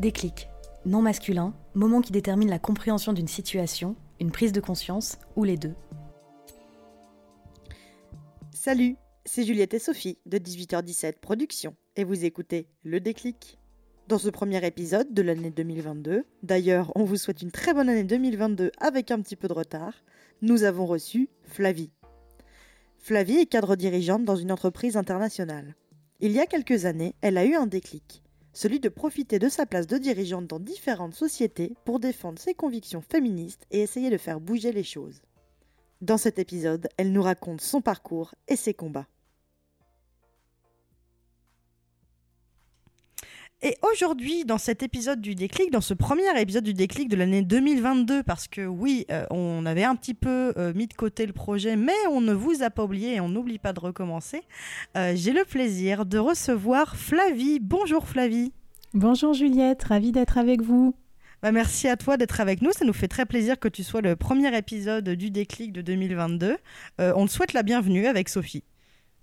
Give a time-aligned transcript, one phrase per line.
[0.00, 0.48] Déclic.
[0.86, 5.58] Non masculin, moment qui détermine la compréhension d'une situation, une prise de conscience ou les
[5.58, 5.74] deux.
[8.50, 13.58] Salut, c'est Juliette et Sophie de 18h17 Productions et vous écoutez Le Déclic.
[14.08, 18.04] Dans ce premier épisode de l'année 2022, d'ailleurs on vous souhaite une très bonne année
[18.04, 19.92] 2022 avec un petit peu de retard,
[20.40, 21.92] nous avons reçu Flavie.
[22.96, 25.74] Flavie est cadre dirigeante dans une entreprise internationale.
[26.20, 28.22] Il y a quelques années, elle a eu un déclic,
[28.60, 33.00] celui de profiter de sa place de dirigeante dans différentes sociétés pour défendre ses convictions
[33.00, 35.22] féministes et essayer de faire bouger les choses.
[36.02, 39.06] Dans cet épisode, elle nous raconte son parcours et ses combats.
[43.62, 47.42] Et aujourd'hui, dans cet épisode du déclic, dans ce premier épisode du déclic de l'année
[47.42, 51.34] 2022, parce que oui, euh, on avait un petit peu euh, mis de côté le
[51.34, 54.42] projet, mais on ne vous a pas oublié et on n'oublie pas de recommencer,
[54.96, 57.58] euh, j'ai le plaisir de recevoir Flavie.
[57.60, 58.52] Bonjour Flavie.
[58.92, 60.94] Bonjour Juliette, ravie d'être avec vous.
[61.42, 62.72] Bah, merci à toi d'être avec nous.
[62.72, 66.56] Ça nous fait très plaisir que tu sois le premier épisode du déclic de 2022.
[66.98, 68.64] on te souhaite la bienvenue avec Sophie.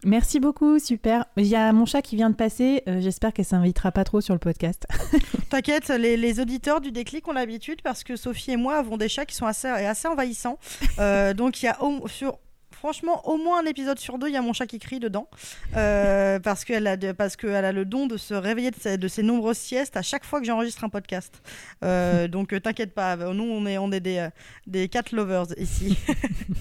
[0.04, 1.26] Merci beaucoup, super.
[1.38, 2.84] Il y a mon chat qui vient de passer.
[2.88, 4.86] Euh, j'espère qu'elle s'invitera pas trop sur le podcast.
[5.50, 9.26] T'inquiète, les, auditeurs du déclic ont l'habitude parce que Sophie et moi avons des chats
[9.26, 10.60] qui sont assez, assez envahissants.
[11.00, 12.38] Euh, donc il y a sur
[12.80, 15.28] Franchement, au moins un épisode sur deux, il y a mon chat qui crie dedans.
[15.76, 20.04] Euh, parce qu'elle a, a le don de se réveiller de ses, nombreuses siestes à
[20.04, 21.42] chaque fois que j'enregistre un podcast.
[21.84, 24.28] Euh, donc euh, t'inquiète pas, nous on est, on est des,
[24.68, 25.98] des cat lovers ici.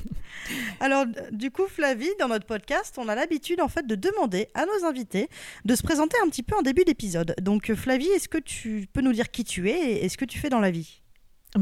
[0.80, 4.64] Alors, du coup, Flavie, dans notre podcast, on a l'habitude en fait de demander à
[4.64, 5.28] nos invités
[5.66, 7.34] de se présenter un petit peu en début d'épisode.
[7.42, 10.38] Donc, Flavie, est-ce que tu peux nous dire qui tu es et ce que tu
[10.38, 11.02] fais dans la vie?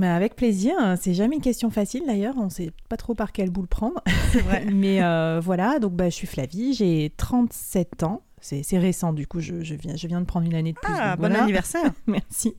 [0.02, 0.74] Avec plaisir.
[1.00, 2.34] C'est jamais une question facile d'ailleurs.
[2.38, 4.02] On ne sait pas trop par quelle boule prendre.
[4.44, 4.64] Vrai.
[4.72, 8.22] Mais euh, voilà, donc bah, je suis Flavie, j'ai 37 ans.
[8.40, 10.92] C'est récent, du coup, je, viens, je viens de prendre une année de plus.
[10.94, 12.54] Ah, bon anniversaire Merci.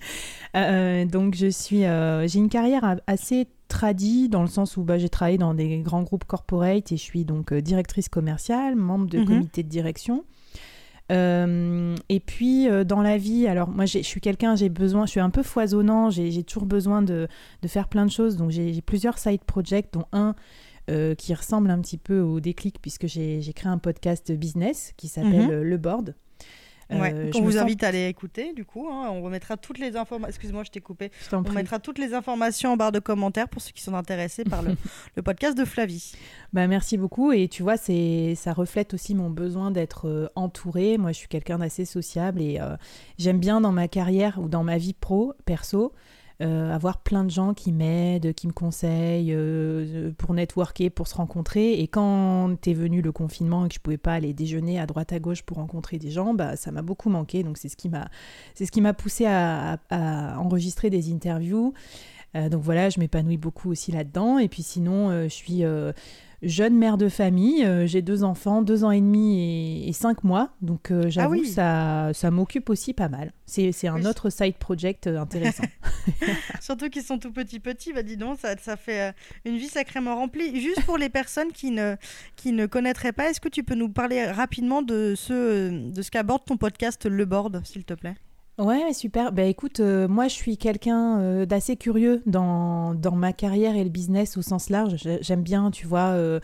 [0.58, 4.98] Euh, donc, je suis, euh, j'ai une carrière assez tradie dans le sens où bah,
[4.98, 9.20] j'ai travaillé dans des grands groupes corporate et je suis donc directrice commerciale, membre de
[9.20, 9.26] mhm.
[9.26, 10.26] comité de direction.
[11.12, 15.12] Euh, et puis euh, dans la vie, alors moi je suis quelqu'un, j'ai besoin, je
[15.12, 17.28] suis un peu foisonnant, j'ai toujours besoin de,
[17.62, 18.38] de, faire plein de choses.
[18.38, 20.36] Donc j'ai plusieurs side projects, dont un
[20.90, 25.08] euh, qui ressemble un petit peu au déclic puisque j'ai créé un podcast business qui
[25.08, 25.62] s'appelle mhm.
[25.62, 26.16] Le Board.
[26.92, 28.88] Euh, on vous invite à aller écouter, du coup.
[28.92, 29.10] Hein.
[29.12, 30.30] on remettra toutes les informations.
[30.30, 31.12] Excuse-moi, je t'ai coupé.
[31.32, 34.62] on mettra toutes les informations en barre de commentaires pour ceux qui sont intéressés par
[34.62, 34.76] le,
[35.24, 36.14] podcast de Flavie.
[36.54, 37.32] Bah, merci beaucoup.
[37.32, 40.98] Et tu vois, ça reflète aussi mon besoin d'être euh, entourée.
[40.98, 42.76] Moi, je suis quelqu'un d'assez sociable et euh,
[43.18, 45.94] j'aime bien dans ma carrière ou dans ma vie pro, perso,
[46.42, 51.16] euh, avoir plein de gens qui m'aident, qui me conseillent euh, pour networker, pour se
[51.16, 51.80] rencontrer.
[51.80, 55.14] Et quand est venu le confinement et que je pouvais pas aller déjeuner à droite
[55.14, 57.44] à gauche pour rencontrer des gens, bah, ça m'a beaucoup manqué.
[57.44, 58.10] Donc c'est ce qui m'a,
[58.54, 59.80] c'est ce qui m'a poussé à,
[60.38, 61.74] enregistrer des interviews.
[62.36, 64.38] Euh, donc voilà, je m'épanouis beaucoup aussi là-dedans.
[64.38, 65.64] Et puis sinon, je suis
[66.42, 67.64] jeune mère de famille.
[67.66, 70.52] Euh, j'ai deux enfants, deux ans et demi et, cinq mois.
[70.62, 73.32] Donc euh, j'avoue, ah ça, ça m'occupe aussi pas mal.
[73.46, 75.64] C'est un autre side project euh, intéressant.
[76.62, 77.94] Surtout qu'ils sont tout petits petits.
[77.94, 79.14] Bah dis donc, ça, ça fait
[79.46, 80.60] une vie sacrément remplie.
[80.62, 81.96] Juste pour les personnes qui ne,
[82.36, 86.12] qui ne connaîtraient pas, est-ce que tu peux nous parler rapidement de ce, de ce
[86.12, 88.16] qu'aborde ton podcast Le Board, s'il te plaît?
[88.58, 89.34] Ouais, super.
[89.34, 93.84] Bah écoute, euh, moi je suis quelqu'un euh, d'assez curieux dans, dans, ma carrière et
[93.84, 94.96] le business au sens large.
[95.20, 96.40] J'aime bien, tu vois, euh,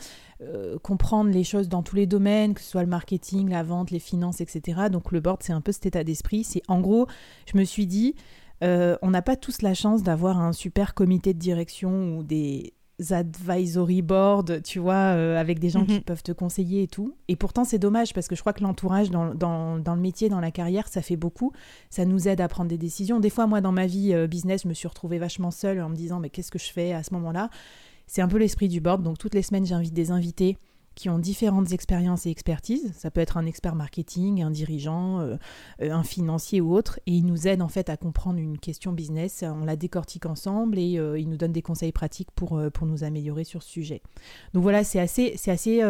[0.84, 4.00] comprendre les choses dans tous les domaines, que ce soit le marketing, la vente, les
[4.00, 4.90] finances, etc.
[4.92, 6.44] Donc le board, c'est un peu cet état d'esprit.
[6.44, 7.08] C'est en gros,
[7.46, 8.16] je me suis dit,
[8.62, 12.74] on n'a pas tous la chance d'avoir un super comité de direction ou des
[13.10, 16.02] advisory board, tu vois, euh, avec des gens qui mhm.
[16.02, 17.16] peuvent te conseiller et tout.
[17.28, 20.30] Et pourtant, c'est dommage parce que je crois que l'entourage dans, dans, dans, le métier,
[20.30, 21.52] dans la carrière, ça fait beaucoup.
[21.90, 23.20] Ça nous aide à prendre des décisions.
[23.20, 25.90] Des fois, moi, dans ma vie euh, business, je me suis retrouvée vachement seule en
[25.90, 27.50] me disant, mais qu'est-ce que je fais à ce moment-là?
[28.08, 29.04] C'est un peu l'esprit du board.
[29.04, 30.58] Donc, toutes les semaines, j'invite des invités
[30.96, 32.92] qui ont différentes expériences et expertises.
[32.96, 35.36] Ça peut être un expert marketing, un dirigeant, euh,
[35.82, 38.92] euh, un financier ou autre, et ils nous aident en fait à comprendre une question
[38.92, 39.44] business.
[39.48, 43.04] On la décortique ensemble et euh, ils nous donnent des conseils pratiques pour, pour nous
[43.04, 44.02] améliorer sur ce sujet.
[44.54, 45.82] Donc voilà, c'est assez, c'est assez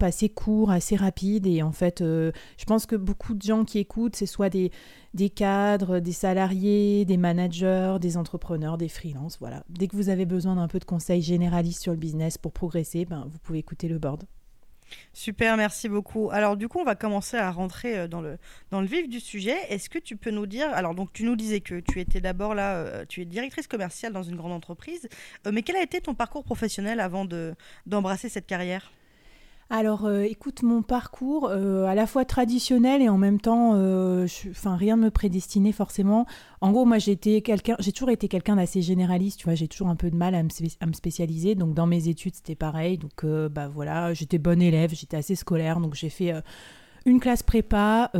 [0.00, 1.46] assez court, assez rapide.
[1.46, 4.70] Et en fait, euh, je pense que beaucoup de gens qui écoutent, c'est soit des,
[5.14, 9.38] des cadres, des salariés, des managers, des entrepreneurs, des freelances.
[9.38, 9.64] Voilà.
[9.68, 13.04] Dès que vous avez besoin d'un peu de conseils généralistes sur le business pour progresser,
[13.04, 14.24] ben, vous pouvez écouter le board.
[15.12, 16.30] Super, merci beaucoup.
[16.30, 18.38] Alors du coup, on va commencer à rentrer euh, dans le,
[18.70, 19.56] dans le vif du sujet.
[19.68, 22.54] Est-ce que tu peux nous dire, alors donc tu nous disais que tu étais d'abord
[22.54, 25.08] là, euh, tu es directrice commerciale dans une grande entreprise,
[25.50, 27.54] mais quel a été ton parcours professionnel avant de,
[27.86, 28.90] d'embrasser cette carrière?
[29.70, 34.26] Alors, euh, écoute, mon parcours, euh, à la fois traditionnel et en même temps, euh,
[34.64, 36.24] rien ne me prédestinait forcément.
[36.62, 39.88] En gros, moi, j'ai quelqu'un, j'ai toujours été quelqu'un d'assez généraliste, tu vois, j'ai toujours
[39.88, 41.54] un peu de mal à me, spécialiser.
[41.54, 42.96] Donc, dans mes études, c'était pareil.
[42.96, 46.32] Donc, bah voilà, j'étais bonne élève, j'étais assez scolaire, donc j'ai fait
[47.04, 48.10] une classe prépa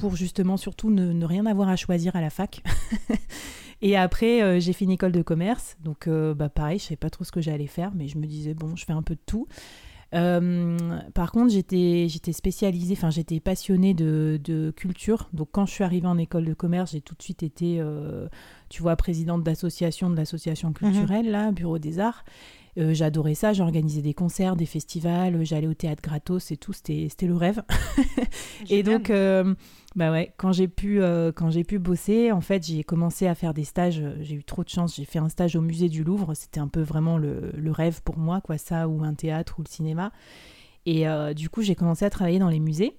[0.00, 2.62] pour justement surtout ne, ne, rien avoir à choisir à la fac.
[3.82, 5.78] Et après, j'ai fait une école de commerce.
[5.82, 8.52] Donc, bah, pareil, je savais pas trop ce que j'allais faire, mais je me disais,
[8.52, 9.46] bon, je fais un peu de tout.
[10.14, 10.76] Euh,
[11.12, 15.28] par contre, j'étais, j'étais spécialisée, enfin j'étais passionnée de, de, culture.
[15.32, 18.28] Donc quand je suis arrivée en école de commerce, j'ai tout de suite été, euh,
[18.68, 20.74] tu vois, présidente d'association, de l'association mhm.
[20.74, 22.24] culturelle, là, Bureau des Arts.
[22.76, 27.06] Euh, j'adorais ça, j'organisais des concerts, des festivals, j'allais au théâtre gratos et tout, c'était,
[27.08, 27.62] c'était le rêve.
[28.68, 29.10] et donc,
[29.96, 33.36] bah ouais, quand j'ai pu, euh, quand j'ai pu bosser, en fait, j'ai commencé à
[33.36, 34.00] faire des stages.
[34.00, 34.96] Euh, j'ai eu trop de chance.
[34.96, 36.34] J'ai fait un stage au musée du Louvre.
[36.34, 39.62] C'était un peu vraiment le, le, rêve pour moi, quoi, ça ou un théâtre ou
[39.62, 40.10] le cinéma.
[40.84, 42.96] Et euh, du coup, j'ai commencé à travailler dans les musées.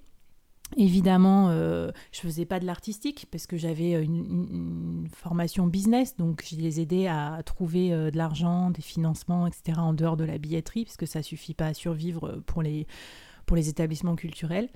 [0.76, 6.44] Évidemment, euh, je faisais pas de l'artistique parce que j'avais une, une, formation business, donc
[6.44, 9.78] je les aidais à trouver de l'argent, des financements, etc.
[9.78, 12.86] en dehors de la billetterie, parce que ça suffit pas à survivre pour les
[13.46, 14.68] pour les établissements culturels.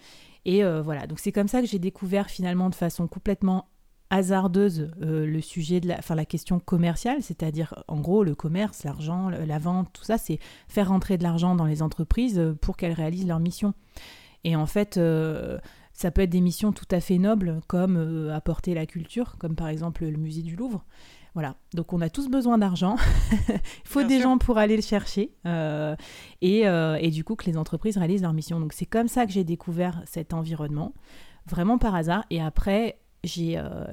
[0.45, 3.69] Et euh, voilà, donc c'est comme ça que j'ai découvert finalement de façon complètement
[4.09, 8.83] hasardeuse euh, le sujet de la, enfin, la question commerciale, c'est-à-dire en gros le commerce,
[8.85, 10.39] l'argent, la vente, tout ça, c'est
[10.69, 13.75] faire rentrer de l'argent dans les entreprises euh, pour qu'elles réalisent leur mission.
[14.43, 14.99] Et en fait,
[16.01, 19.69] ça peut être des missions tout à fait nobles, comme apporter la culture, comme par
[19.69, 20.85] exemple le musée du Louvre.
[21.35, 22.97] Voilà, donc on a tous besoin d'argent.
[23.49, 25.95] Il faut des gens pour aller le chercher euh,
[26.41, 28.59] et, euh, et, du coup que les entreprises réalisent leur mission.
[28.59, 30.93] Donc c'est comme ça que j'ai découvert cet environnement,
[31.47, 32.25] vraiment par hasard.
[32.31, 33.85] Et après, j'ai euh,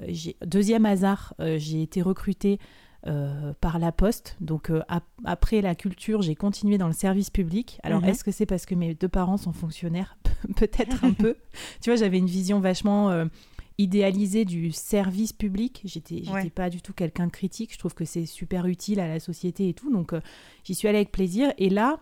[0.45, 2.60] deuxième hasard, j'ai été recrutée
[3.62, 4.36] par la Poste.
[4.42, 4.71] Donc
[5.24, 7.80] après la culture, j'ai continué dans le service public.
[7.83, 8.10] Alors mhm.
[8.10, 10.18] est-ce que c'est parce que mes deux parents sont fonctionnaires
[10.56, 11.36] Peut-être un peu.
[11.81, 13.28] Tu vois, j'avais une vision vachement
[13.78, 15.81] idéalisé du service public.
[15.86, 17.74] J'étais n'étais pas du tout quelqu'un de critique.
[17.74, 19.92] Je trouve que c'est super utile à la société et tout.
[19.92, 20.22] Donc, euh,
[20.63, 21.54] j'y suis allée avec plaisir.
[21.57, 22.00] Et là,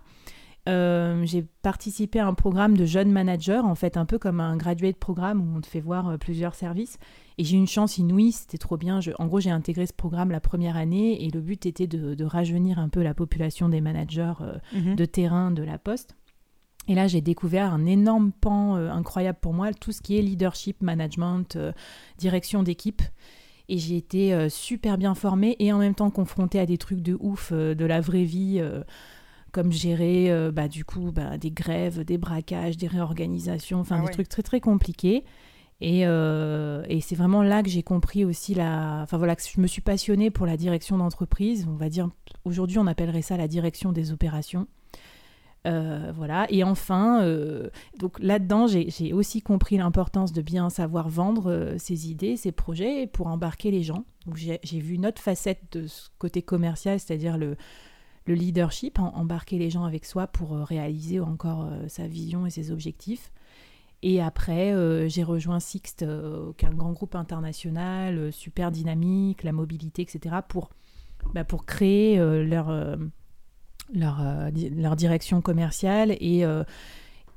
[0.69, 4.55] euh, j'ai participé à un programme de jeunes managers, en fait, un peu comme un
[4.55, 6.97] graduate programme où on te fait voir euh, plusieurs services.
[7.37, 9.01] Et j'ai eu une chance inouïe, c'était trop bien.
[9.19, 12.79] en gros, j'ai intégré ce programme la première année et le but était de, rajeunir
[12.79, 14.33] un peu la population des managers
[14.73, 14.95] mhm.
[14.95, 16.15] de terrain de la Poste.
[16.87, 20.21] Et là, j'ai découvert un énorme pan euh, incroyable pour moi, tout ce qui est
[20.21, 21.71] leadership, management, euh,
[22.17, 23.01] direction d'équipe.
[23.67, 27.01] Et j'ai été euh, super bien formée et en même temps confrontée à des trucs
[27.01, 28.61] de ouf de la vraie vie,
[29.51, 34.11] comme gérer bah, du coup bah, des grèves, des braquages, des réorganisations, enfin ah des
[34.11, 35.23] trucs très très compliqués.
[35.81, 38.99] Et, et c'est vraiment là que j'ai compris aussi la.
[39.01, 41.65] Enfin voilà, que je me suis passionnée pour la direction d'entreprise.
[41.67, 42.09] On va dire,
[42.43, 44.67] aujourd'hui, on appellerait ça la direction des opérations.
[45.65, 46.45] Euh, voilà.
[46.49, 47.69] Et enfin, euh,
[47.99, 53.07] donc là-dedans, j'ai aussi compris l'importance de bien savoir vendre euh, ses idées, ses projets
[53.07, 54.05] pour embarquer les gens.
[54.35, 57.57] J'ai vu une autre facette de ce côté commercial, c'est-à-dire le,
[58.25, 63.31] le, leadership, embarquer les gens avec soi pour réaliser encore sa vision et ses objectifs.
[64.01, 64.73] Et après,
[65.09, 66.05] j'ai rejoint Sixt,
[66.57, 70.71] qui est un grand groupe international, super dynamique, la mobilité, etc., pour,
[71.35, 72.97] bah, pour créer leur
[73.93, 76.63] leur, euh, leur direction commerciale et euh,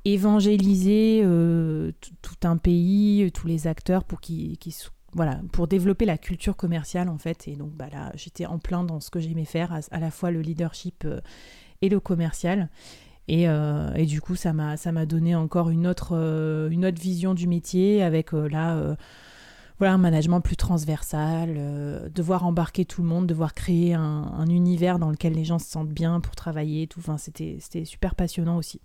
[0.05, 1.91] évangéliser euh,
[2.21, 4.57] tout un pays, tous les acteurs pour qu'ils
[5.13, 7.47] voilà, pour développer la culture commerciale en fait.
[7.47, 10.29] Et donc bah, là, j'étais en plein dans ce que j'aimais faire, à, la fois
[10.29, 11.05] le leadership
[11.81, 12.69] et le commercial.
[13.27, 16.13] Et, et du coup, ça m'a donné encore une autre,
[16.71, 18.95] une autre vision du métier avec là
[19.79, 24.99] voilà, un management plus transversal, euh, devoir embarquer tout le monde, devoir créer un, univers
[24.99, 26.99] dans lequel les gens se sentent bien pour travailler, tout.
[26.99, 28.81] Enfin, c'était, c'était super passionnant aussi.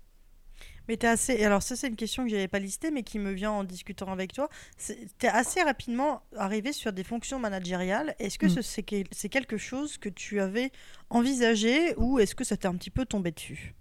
[0.87, 1.43] Mais tu assez.
[1.43, 3.65] Alors, ça, c'est une question que je n'avais pas listée, mais qui me vient en
[3.65, 4.49] discutant avec toi.
[4.87, 8.15] Tu es assez rapidement arrivé sur des fonctions managériales.
[8.19, 8.63] Est-ce que mm.
[9.11, 10.71] c'est quelque chose que tu avais
[11.11, 13.75] envisagé ou est-ce que ça t'est un petit peu tombé dessus?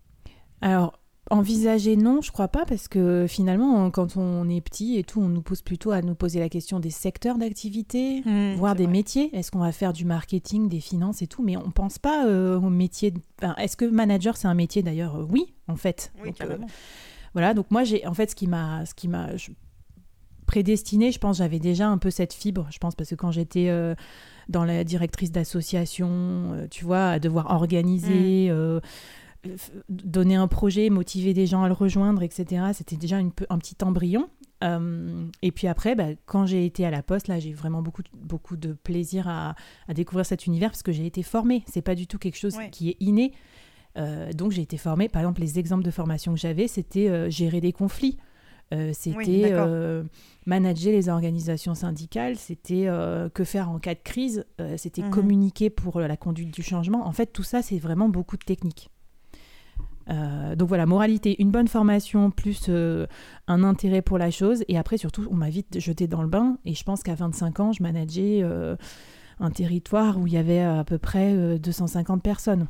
[0.61, 0.97] Alors,
[1.31, 5.29] Envisager, non, je crois pas, parce que finalement, quand on est petit et tout, on
[5.29, 9.29] nous pose plutôt à nous poser la question des secteurs d'activité, mmh, voire des métiers.
[9.35, 11.41] Est-ce qu'on va faire du marketing, des finances et tout?
[11.41, 13.13] Mais on pense pas euh, au métier.
[13.57, 15.25] Est-ce que manager, c'est un métier d'ailleurs?
[15.31, 16.11] Oui, en fait.
[16.21, 16.57] Oui, euh,
[17.33, 19.51] voilà, donc moi, j'ai en fait ce qui m'a, ce qui m'a je-
[20.45, 23.69] prédestiné, je pense, j'avais déjà un peu cette fibre, je pense, parce que quand j'étais
[23.69, 23.95] euh,
[24.49, 28.81] dans la directrice d'association, euh, tu vois, à devoir organiser, euh, f-
[29.89, 32.65] donner un projet, motiver des gens à le rejoindre, etc.
[32.73, 34.29] C'était déjà une un petit embryon.
[34.63, 38.03] Euh, et puis après, bah, quand j'ai été à la Poste, là, j'ai vraiment beaucoup,
[38.13, 39.55] beaucoup de plaisir à,
[39.89, 41.63] à découvrir cet univers parce que j'ai été formée.
[41.67, 42.69] C'est pas du tout quelque chose Ouais.
[42.69, 43.33] qui est inné.
[43.97, 45.09] Euh, donc j'ai été formée.
[45.09, 48.17] Par exemple, les exemples de formation que j'avais, c'était euh, gérer des conflits.
[48.93, 49.53] C'était
[50.47, 52.87] manager les organisations syndicales, c'était
[53.35, 54.45] que faire en cas de crise,
[54.77, 55.09] c'était Mhm.
[55.11, 57.05] communiquer pour la conduite du changement.
[57.05, 58.89] En fait, tout ça, c'est vraiment beaucoup de techniques.
[60.09, 63.07] Euh, donc voilà, moralité, une bonne formation plus euh,
[63.47, 64.63] un intérêt pour la chose.
[64.67, 66.57] Et après, surtout, on m'a vite jeté dans le bain.
[66.65, 68.75] Et je pense qu'à 25 ans, je manageais euh,
[69.39, 72.67] un territoire où il y avait à peu près euh, 250 personnes.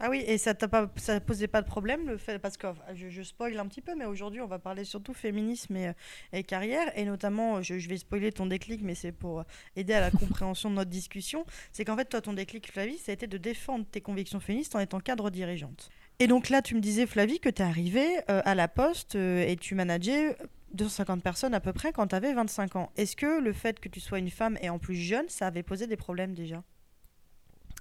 [0.00, 2.66] Ah oui, et ça t'a pas, ça posait pas de problème le fait, parce que
[2.94, 5.92] je, je spoil un petit peu, mais aujourd'hui on va parler surtout féminisme et,
[6.32, 9.44] et carrière, et notamment, je, je vais spoiler ton déclic, mais c'est pour
[9.76, 11.46] aider à la compréhension de notre discussion.
[11.70, 14.74] C'est qu'en fait, toi, ton déclic, Flavie, ça a été de défendre tes convictions féministes
[14.74, 15.90] en étant cadre dirigeante.
[16.20, 19.16] Et donc là, tu me disais, Flavie, que tu es arrivée euh, à la Poste
[19.16, 20.36] euh, et tu manageais
[20.74, 22.90] 250 personnes à peu près quand tu avais 25 ans.
[22.96, 25.62] Est-ce que le fait que tu sois une femme et en plus jeune, ça avait
[25.62, 26.62] posé des problèmes déjà?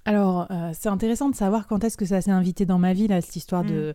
[0.05, 3.07] Alors, euh, c'est intéressant de savoir quand est-ce que ça s'est invité dans ma vie,
[3.07, 3.93] là, cette histoire de,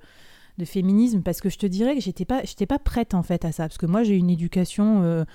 [0.56, 3.44] de féminisme, parce que je te dirais que j'étais pas, j'étais pas prête en fait
[3.44, 5.26] à ça, parce que moi j'ai une éducation,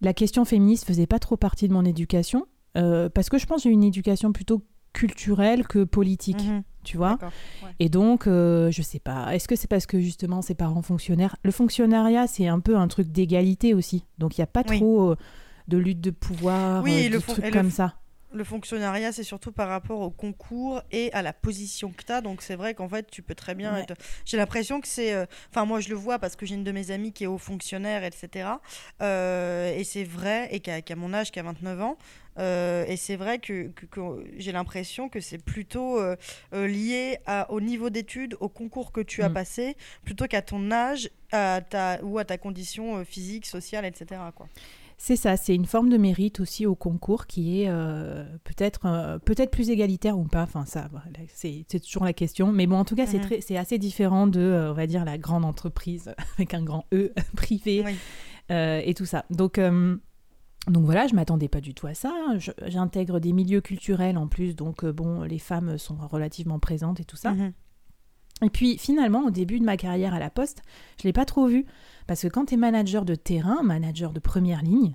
[0.00, 3.68] la question féministe faisait pas trop partie de mon éducation, parce que je pense que
[3.68, 4.62] j'ai une éducation plutôt
[4.94, 7.18] culturelle que politique, Mhm, tu vois.
[7.62, 7.68] Ouais.
[7.80, 11.36] Et donc, euh, je sais pas, est-ce que c'est parce que justement ses parents fonctionnaires
[11.42, 14.78] Le fonctionnariat, c'est un peu un truc d'égalité aussi, donc il n'y a pas Oui.
[14.78, 15.16] trop euh,
[15.68, 17.94] de lutte de pouvoir, Oui, euh, le de trucs et comme ça.
[18.30, 22.20] Le fonctionnariat, c'est surtout par rapport au concours et à la position que tu as.
[22.20, 23.80] Donc, c'est vrai qu'en fait, tu peux très bien Ouais.
[23.82, 23.94] être.
[24.26, 25.14] J'ai l'impression que c'est.
[25.14, 27.26] euh, Enfin, moi, je le vois parce que j'ai une de mes amies qui est
[27.26, 28.50] haut fonctionnaire, etc.
[29.00, 31.96] Euh, et c'est vrai, et qui a, qui a mon âge, qui a 29 ans.
[32.38, 34.00] Euh, et c'est vrai que, que- que
[34.36, 35.98] j'ai l'impression que c'est plutôt
[36.52, 39.34] lié à- au niveau d'études, au concours que tu as Mm.
[39.34, 44.20] passé, plutôt qu'à ton âge à ta, ou à ta condition physique, sociale, etc.
[44.34, 44.48] Quoi.
[45.00, 49.18] C'est ça, c'est une forme de mérite aussi au concours qui est euh, peut-être euh,
[49.20, 50.42] peut-être plus égalitaire ou pas.
[50.42, 52.50] Enfin, ça, voilà, c'est toujours la question.
[52.52, 55.16] Mais bon, en tout cas, c'est c'est assez différent de, euh, on va dire, la
[55.16, 57.12] grande entreprise avec un grand E
[57.84, 57.96] Oui.
[58.50, 59.24] euh, et tout ça.
[59.30, 59.58] Donc,
[60.66, 62.12] donc voilà, je m'attendais pas du tout à ça.
[62.38, 67.04] Je- J'intègre des milieux culturels en plus, donc bon, les femmes sont relativement présentes et
[67.04, 67.32] tout ça.
[67.34, 67.52] Mhm.
[68.42, 70.62] Et puis finalement, au début de ma carrière à la Poste,
[71.00, 71.66] je l'ai pas trop vu.
[72.06, 74.94] Parce que quand tu es manager de terrain, manager de première ligne,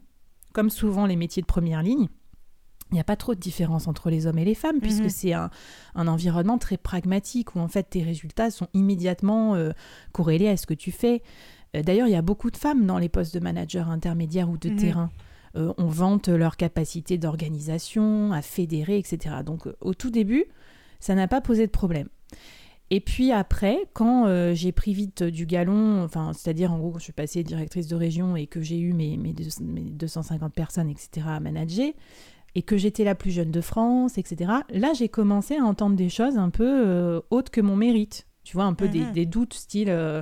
[0.54, 2.08] comme souvent les métiers de première ligne,
[2.92, 5.10] il n'y a pas trop de différence entre les hommes et les femmes, puisque Mhm.
[5.10, 5.50] c'est un,
[5.96, 9.72] un environnement très pragmatique où en fait tes résultats sont immédiatement euh,
[10.12, 11.24] corrélés à ce que tu fais.
[11.76, 14.58] Euh, D'ailleurs, il y a beaucoup de femmes dans les postes de manager intermédiaire ou
[14.58, 14.76] de Mhm.
[14.78, 15.10] terrain.
[15.56, 19.38] Euh, on vante leur capacité d'organisation, à fédérer, etc.
[19.46, 20.46] Donc au tout début,
[21.00, 22.10] ça n'a pas posé de problème.
[22.96, 27.00] Et puis après, quand euh, j'ai pris vite du galon, enfin, c'est-à-dire en gros, quand
[27.00, 30.54] je suis passée directrice de région et que j'ai eu mes, mes, deux- mes 250
[30.54, 31.90] personnes, etc., à manager,
[32.56, 36.10] et que j'étais la plus jeune de France, etc., là, j'ai commencé à entendre des
[36.10, 38.28] choses un peu euh, hautes que mon mérite.
[38.44, 39.12] Tu vois, un peu des, Mhm.
[39.14, 40.22] des doutes, style, euh,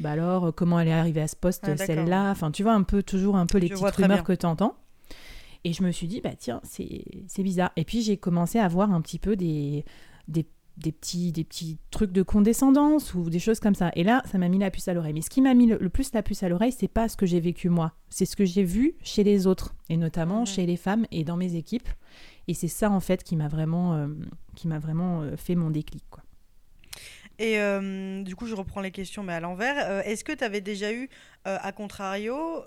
[0.00, 2.30] bah alors, euh, comment elle est arrivée à ce poste, Ah, celle-là?
[2.32, 4.22] Enfin, tu vois, un peu, toujours un peu les Je petites rumeurs bien.
[4.24, 4.74] que tu entends.
[5.64, 7.70] Et je me suis dit, bah tiens, c'est c'est bizarre.
[7.76, 9.84] Et puis j'ai commencé à voir un petit peu des,
[10.26, 10.46] des,
[10.76, 13.90] des petits, des petits trucs de condescendance ou des choses comme ça.
[13.94, 15.12] Et là, ça m'a mis la puce à l'oreille.
[15.12, 17.16] Mais ce qui m'a mis le, le plus la puce à l'oreille, c'est pas ce
[17.16, 17.92] que j'ai vécu moi.
[18.08, 21.36] C'est ce que j'ai vu chez les autres, et notamment chez les femmes et dans
[21.36, 21.88] mes équipes.
[22.48, 24.08] Et c'est ça, en fait, qui m'a vraiment, euh,
[24.56, 26.04] qui m'a vraiment euh, fait mon déclic.
[26.10, 26.24] Quoi.
[27.38, 30.04] Et euh, du coup, je reprends les questions, mais à l'envers.
[30.06, 31.08] Est-ce que tu avais déjà eu,
[31.44, 32.64] à contrario,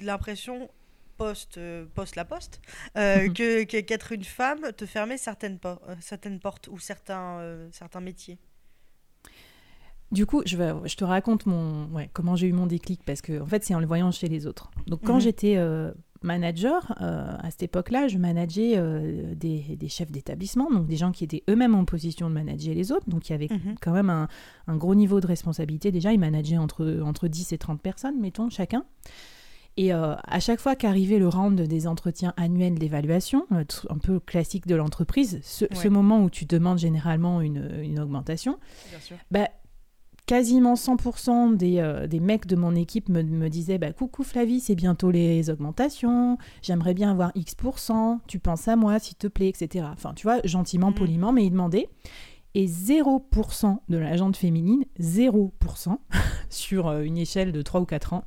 [0.00, 0.68] l'impression,
[1.16, 2.60] post, euh, post la poste,
[2.96, 7.38] euh, que que- qu'être une femme te fermait certaines, po- euh, certaines portes ou certains,
[7.40, 8.38] euh, certains métiers
[10.12, 13.20] Du coup, je, vais, je te raconte mon, ouais, comment j'ai eu mon déclic, parce
[13.20, 14.70] que en fait, c'est en le voyant chez les autres.
[14.86, 15.20] Donc, quand Mhm.
[15.20, 15.92] j'étais euh,
[16.22, 18.80] manager, à cette époque-là, je manageais
[19.34, 22.92] des, des chefs d'établissement, donc des gens qui étaient eux-mêmes en position de manager les
[22.92, 23.74] autres, donc il y avait Mhm.
[23.80, 24.28] quand même un,
[24.68, 25.90] un gros niveau de responsabilité.
[25.90, 28.84] Déjà, ils manageaient entre, entre 10 et 30 personnes, mettons, chacun.
[29.78, 34.20] Et euh, à chaque fois qu'arrivait le round des entretiens annuels d'évaluation, euh, un peu
[34.20, 38.58] classique de l'entreprise, ce, moment où tu demandes généralement une, une augmentation,
[38.90, 39.16] Bien sûr.
[39.30, 39.48] bah,
[40.24, 44.60] quasiment 100% des, euh, des mecs de mon équipe me, me disaient bah, Coucou Flavie,
[44.60, 49.48] c'est bientôt les augmentations, j'aimerais bien avoir X%, tu penses à moi s'il te plaît,
[49.48, 49.84] etc.
[49.92, 50.94] Enfin, tu vois, gentiment, Mhm.
[50.94, 51.88] poliment, mais ils demandaient.
[52.54, 55.98] Et 0% de la gente féminine, 0%
[56.48, 58.24] sur une échelle de 3 ou 4 ans,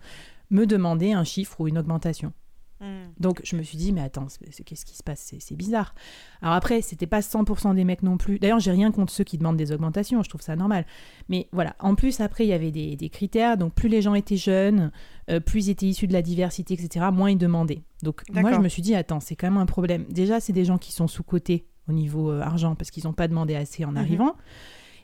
[0.49, 2.33] me demandait un chiffre ou une augmentation.
[2.81, 3.09] Hmm.
[3.19, 4.27] Donc je me suis dit, mais attends,
[4.65, 5.33] qu'est-ce qui se passe?
[5.39, 5.93] C'est- bizarre.
[6.41, 8.39] Alors après, c'était pas 100% des mecs non plus.
[8.39, 10.85] D'ailleurs, j'ai rien contre ceux qui demandent des augmentations, je trouve ça normal.
[11.27, 13.57] Mais voilà, en plus, après, il y avait des, des critères.
[13.57, 14.91] Donc plus les gens étaient jeunes,
[15.29, 17.83] euh, plus ils étaient issus de la diversité, etc., moins ils demandaient.
[18.01, 20.05] Donc moi, je me suis dit, attends, c'est quand même un problème.
[20.09, 23.27] Déjà, c'est des gens qui sont sous-cotés au niveau euh, argent parce qu'ils n'ont pas
[23.27, 23.97] demandé assez en Mhm.
[23.97, 24.35] arrivant.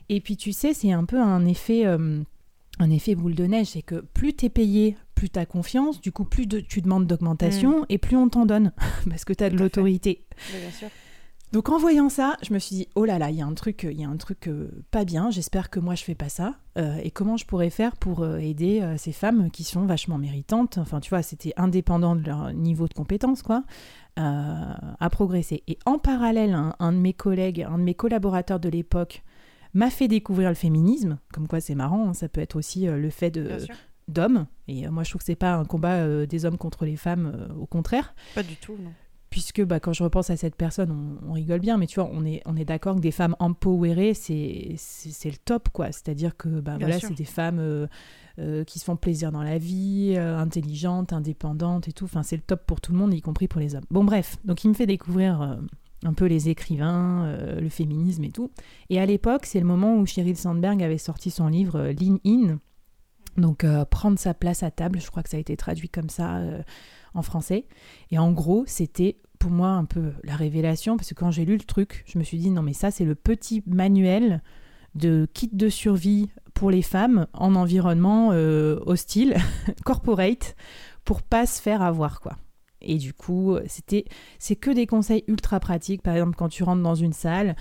[0.07, 2.21] Et puis, tu sais, c'est un peu un effet, euh,
[2.79, 3.67] un effet boule de neige.
[3.67, 6.01] C'est que plus tu es payé, plus tu as confiance.
[6.01, 8.71] Du coup, plus de- tu demandes d'augmentation et plus on t'en donne
[9.09, 10.25] parce que tu as de l'autorité.
[11.51, 13.53] Donc en voyant ça, je me suis dit oh là là, il y a un
[13.53, 15.29] truc, il y a un truc euh, pas bien.
[15.31, 16.55] J'espère que moi je fais pas ça.
[16.77, 20.77] Euh, et comment je pourrais faire pour euh, aider ces femmes qui sont vachement méritantes.
[20.79, 23.63] Enfin, tu vois, c'était indépendant de leur niveau de compétence, quoi,
[24.17, 25.63] à progresser.
[25.67, 29.23] Et en parallèle, un, un de mes collègues, un de mes collaborateurs de l'époque
[29.75, 31.19] m'a fait découvrir le féminisme.
[31.31, 32.09] Comme quoi, c'est marrant.
[32.09, 33.47] hein, ça peut être aussi euh, le fait de
[34.07, 34.45] d'hommes.
[34.67, 36.95] Et euh, moi, je trouve que c'est pas un combat euh, des hommes contre les
[36.95, 37.31] femmes.
[37.35, 38.91] euh, au contraire Pas du tout, non.
[39.31, 42.09] puisque bah, quand je repense à cette personne, on, on rigole bien, mais tu vois,
[42.13, 45.87] on est, on est d'accord que des femmes empowerées, c'est c'est c'est le top, quoi.
[45.91, 47.09] C'est-à-dire que bah, voilà, sûr.
[47.09, 52.05] c'est des femmes euh, qui se font plaisir dans la vie, intelligentes, indépendantes et tout.
[52.05, 53.85] Enfin, c'est le top pour tout le monde, y compris pour les hommes.
[53.89, 55.57] Bon, bref, donc il me fait découvrir
[56.05, 58.51] un peu les écrivains, euh, le féminisme et tout.
[58.89, 62.19] Et à l'époque, c'est le moment où Sheryl Sandberg avait sorti son livre euh, Lean
[62.25, 62.59] In.
[63.37, 66.09] Donc, euh, prendre sa place à table, je crois que ça a été traduit comme
[66.09, 66.41] ça
[67.13, 67.67] en français.
[68.11, 71.57] Et en gros, c'était pour moi un peu la révélation, parce que quand j'ai lu
[71.57, 74.41] le truc, je me suis dit, non mais ça c'est le petit manuel
[74.95, 79.35] de kit de survie pour les femmes en environnement hostile,
[79.83, 80.55] corporate,
[81.03, 82.37] pour pas se faire avoir, quoi.
[82.81, 84.05] Et du coup, c'était,
[84.39, 86.01] c'est que des conseils ultra pratiques.
[86.01, 87.55] Par exemple, quand tu rentres dans une salle,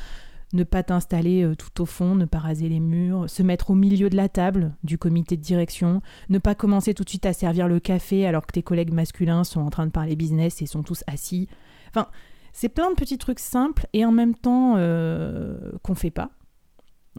[0.52, 3.74] ne pas t'installer euh, tout au fond, ne pas raser les murs, se mettre au
[3.74, 7.32] milieu de la table du comité de direction, ne pas commencer tout de suite à
[7.32, 10.66] servir le café alors que tes collègues masculins sont en train de parler business et
[10.66, 11.48] sont tous assis.
[11.88, 12.06] Enfin,
[12.52, 16.30] c'est plein de petits trucs simples et en même temps euh, qu'on fait pas.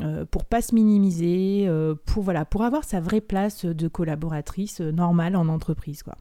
[0.02, 4.82] euh, pour pas se minimiser, euh, pour voilà, pour avoir sa vraie place de collaboratrice
[4.82, 6.16] euh, normale en entreprise, quoi.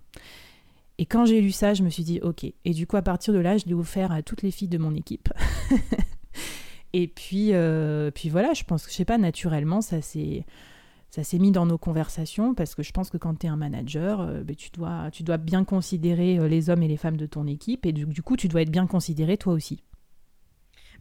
[0.99, 2.45] Et quand j'ai lu ça, je me suis dit ok.
[2.45, 4.79] Et du coup, à partir de là, je l'ai offert à toutes les filles de
[4.79, 5.29] mon équipe.
[6.93, 10.45] Et puis, euh, puis voilà, je pense que, je sais pas, naturellement, ça s'est,
[11.11, 13.57] ça s'est mis dans nos conversations parce que je pense que quand tu es un
[13.57, 17.17] manager, euh, ben, tu, dois, tu dois bien considérer euh, les hommes et les femmes
[17.17, 19.81] de ton équipe et du, du coup, tu dois être bien considéré toi aussi.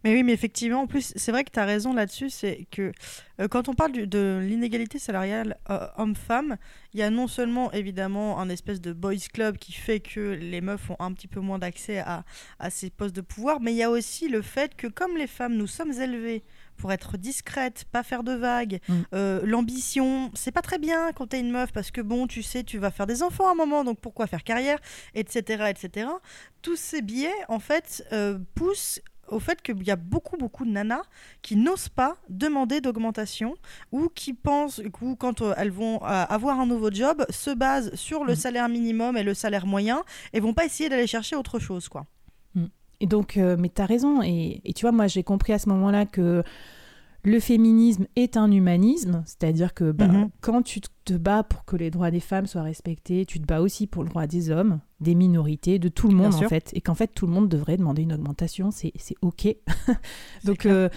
[0.04, 2.92] Mais oui, mais effectivement, en plus, c'est vrai que tu as raison là-dessus, c'est que
[3.40, 6.56] euh, quand on parle du- de l'inégalité salariale euh, homme-femme,
[6.92, 10.60] il y a non seulement évidemment un espèce de boys club qui fait que les
[10.60, 12.24] meufs ont un petit peu moins d'accès à,
[12.58, 15.26] à ces postes de pouvoir, mais il y a aussi le fait que comme les
[15.26, 16.44] femmes, nous sommes élevées
[16.76, 18.92] pour être discrètes, pas faire de vagues, Mm.
[19.14, 22.62] euh, l'ambition, c'est pas très bien quand t'es une meuf parce que bon, tu sais,
[22.62, 24.78] tu vas faire des enfants à un moment, donc pourquoi faire carrière,
[25.14, 26.08] etc., etc.
[26.62, 30.70] Tous ces biais, en fait, euh, poussent au fait qu'il y a beaucoup, beaucoup de
[30.70, 31.02] nanas
[31.42, 33.54] qui n'osent pas demander d'augmentation
[33.92, 37.94] ou qui pensent, ou quand euh, elles vont euh, avoir un nouveau job, se basent
[37.94, 38.36] sur le Mhm.
[38.36, 42.06] salaire minimum et le salaire moyen et vont pas essayer d'aller chercher autre chose, quoi.
[43.00, 44.22] Et donc, euh, mais t'as raison.
[44.22, 46.44] Et, et tu vois, moi, j'ai compris à ce moment-là que
[47.24, 50.28] le féminisme est un humanisme, c'est-à-dire que bah, Mhm.
[50.40, 53.60] quand tu te bats pour que les droits des femmes soient respectés, tu te bats
[53.62, 56.80] aussi pour le droit des hommes, des minorités, de tout le monde en fait, et
[56.80, 59.48] qu'en fait tout le monde devrait demander une augmentation, c'est c'est ok.
[60.44, 60.88] Donc euh,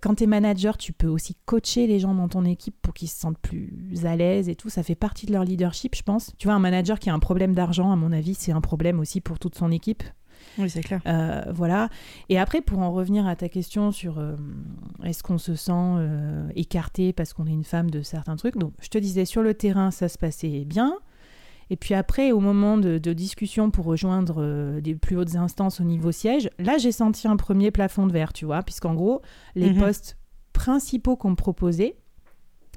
[0.00, 3.08] quand tu es manager, tu peux aussi coacher les gens dans ton équipe pour qu'ils
[3.08, 3.72] se sentent plus
[4.04, 4.70] à l'aise et tout.
[4.70, 6.32] Ça fait partie de leur leadership, je pense.
[6.38, 8.98] Tu vois, un manager qui a un problème d'argent, à mon avis, c'est un problème
[9.00, 10.02] aussi pour toute son équipe.
[10.58, 11.00] Oui, c'est clair.
[11.06, 11.88] Euh, voilà.
[12.28, 14.36] Et après, pour en revenir à ta question sur euh,
[15.04, 18.56] est-ce qu'on se sent euh, écarté parce qu'on est une femme de certains trucs.
[18.56, 20.94] Donc, je te disais, sur le terrain, ça se passait bien.
[21.70, 25.84] Et puis après, au moment de, de discussion pour rejoindre des plus hautes instances au
[25.84, 29.22] niveau siège, là, j'ai senti un premier plafond de verre, tu vois, puisqu'en gros,
[29.54, 29.78] les Mhm.
[29.80, 30.18] postes
[30.52, 31.96] principaux qu'on me proposait,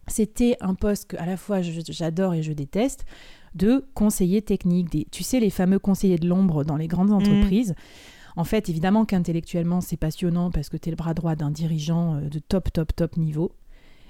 [0.07, 3.05] c'était un poste que à la fois j'adore et je déteste,
[3.55, 4.91] de conseiller technique.
[4.91, 7.75] Des, tu sais, les fameux conseillers de l'ombre dans les grandes entreprises.
[8.35, 12.15] En fait, évidemment qu'intellectuellement, c'est passionnant parce que tu es le bras droit d'un dirigeant
[12.15, 13.51] euh, de top, top, top niveau.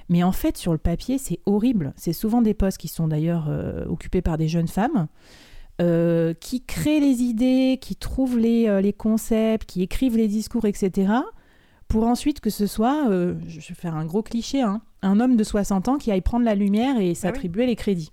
[0.09, 1.93] Mais en fait, sur le papier, c'est horrible.
[1.95, 5.07] C'est souvent des postes qui sont d'ailleurs euh, occupés par des jeunes femmes.
[5.79, 10.65] euh, qui créent les idées, qui trouvent les, euh, les concepts, qui écrivent les discours,
[10.65, 11.13] etc.
[11.87, 15.35] Pour ensuite que ce soit, euh, je vais faire un gros cliché, hein, un homme
[15.37, 18.11] de 60 ans qui aille prendre la lumière et s'attribuer les crédits.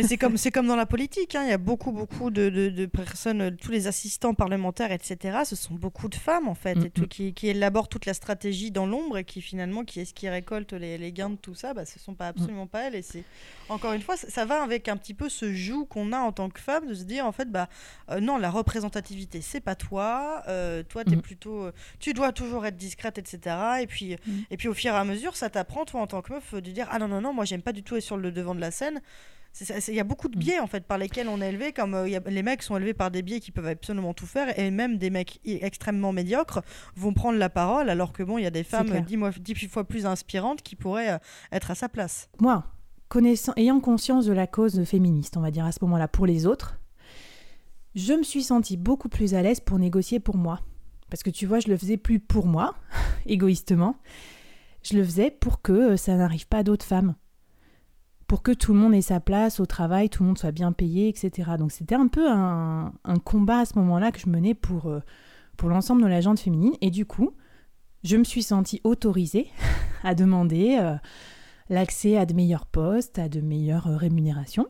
[0.00, 1.44] C'est comme, comme dans la politique, hein.
[1.44, 5.38] il y a beaucoup, beaucoup de, de, de personnes, euh, tous les assistants parlementaires, etc.
[5.44, 8.14] Ce sont beaucoup de femmes, en fait, Mm, et tout, qui, qui élaborent toute la
[8.14, 11.36] stratégie dans l'ombre et qui, finalement, qui est ce qui récolte les, les gains de
[11.36, 12.96] tout ça, bah, ce sont pas absolument pas elles.
[12.96, 13.22] Et c'est,
[13.68, 16.32] encore une fois, ça, ça va avec un petit peu ce joug qu'on a en
[16.32, 17.68] tant que femme de se dire, en fait, bah,
[18.10, 20.42] euh, non, la représentativité, c'est pas toi.
[20.48, 21.20] euh, toi, Mm.
[21.20, 21.68] plutôt,
[22.00, 23.56] tu dois toujours être discrète, etc.
[23.82, 24.32] Et puis, Mm.
[24.50, 26.60] et puis, au fur et à mesure, ça t'apprend, toi, en tant que meuf, de
[26.70, 28.60] dire, ah non, non, non, moi, j'aime pas du tout être sur le devant de
[28.60, 29.00] la scène.
[29.88, 30.40] Il y a beaucoup de Mm.
[30.40, 32.62] biais en fait par lesquels on est élevé, comme euh, il y a- les mecs
[32.62, 36.12] sont élevés par des biais qui peuvent absolument tout faire, et même des mecs extrêmement
[36.12, 36.60] médiocres
[36.96, 39.02] vont prendre la parole, alors que bon, il y a des femmes clair.
[39.04, 41.18] dix, mois- dix fois plus inspirantes qui pourraient euh,
[41.52, 42.28] être à sa place.
[42.40, 42.64] Moi,
[43.08, 46.46] connaissant, ayant conscience de la cause féministe, on va dire à ce moment-là, pour les
[46.46, 46.80] autres,
[47.94, 50.60] je me suis sentie beaucoup plus à l'aise pour négocier pour moi.
[51.10, 52.74] Parce que tu vois, je le faisais plus pour moi,
[53.26, 53.96] égoïstement.
[54.82, 57.14] Je le faisais pour que euh, ça n'arrive pas à d'autres femmes.
[58.34, 60.72] Pour que tout le monde ait sa place au travail, tout le monde soit bien
[60.72, 61.52] payé, etc.
[61.56, 62.92] Donc c'était un peu un,
[63.24, 64.98] combat à ce moment-là que je menais pour, euh,
[65.56, 66.72] pour l'ensemble de la gente féminine.
[66.80, 67.36] Et du coup,
[68.02, 69.46] je me suis sentie autorisée
[70.02, 70.96] à demander euh,
[71.68, 74.66] l'accès à de meilleurs postes, à de meilleures euh, rémunérations.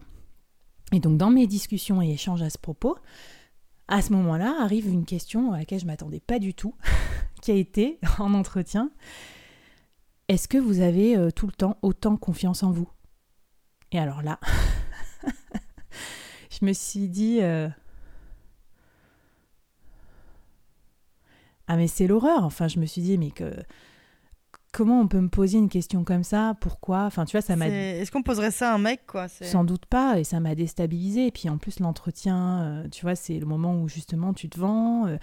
[0.92, 2.98] Et donc dans mes discussions et échanges à ce propos,
[3.88, 6.74] à ce moment-là arrive une question à laquelle je m'attendais pas du tout,
[7.40, 8.90] qui a été en entretien.
[10.28, 12.88] Est-ce que vous avez tout le temps autant confiance en vous?
[13.94, 14.38] Et alors là,
[16.50, 17.38] je me suis dit...
[17.40, 17.68] euh,
[21.68, 22.44] Ah mais c'est l'horreur.
[22.44, 23.54] Enfin, je me suis dit mais que
[24.72, 26.56] comment on peut me poser une question comme ça?
[26.60, 27.04] Pourquoi?
[27.04, 29.28] Enfin, tu vois, ça m'a Est-ce qu'on poserait ça à un mec quoi?
[29.28, 31.28] Sans doute pas, et ça m'a déstabilisée.
[31.28, 34.58] Et puis en plus, l'entretien, euh, tu vois, c'est le moment où justement tu te
[34.58, 35.06] vends.
[35.06, 35.16] euh,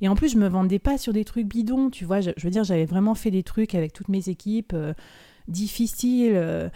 [0.00, 2.20] et en plus, je me vendais pas sur des trucs bidons, tu vois.
[2.20, 4.92] Je, je veux dire, j'avais vraiment fait des trucs avec toutes mes équipes euh,
[5.48, 6.70] difficiles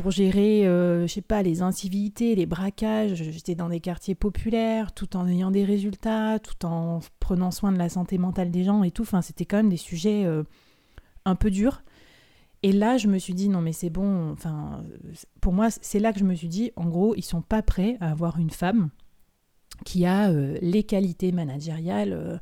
[0.00, 3.14] pour gérer, euh, je sais pas, les incivilités, les braquages.
[3.14, 7.78] J'étais dans des quartiers populaires, tout en ayant des résultats, tout en prenant soin de
[7.78, 9.02] la santé mentale des gens et tout.
[9.02, 10.42] Enfin, c'était quand même des sujets euh,
[11.26, 11.82] un peu durs.
[12.62, 14.32] Et là, je me suis dit, non, mais c'est bon.
[14.32, 14.82] Enfin,
[15.40, 17.96] pour moi, c'est là que je me suis dit, en gros, ils sont pas prêts
[18.00, 18.90] à avoir une femme
[19.84, 22.40] qui a euh, les qualités managériales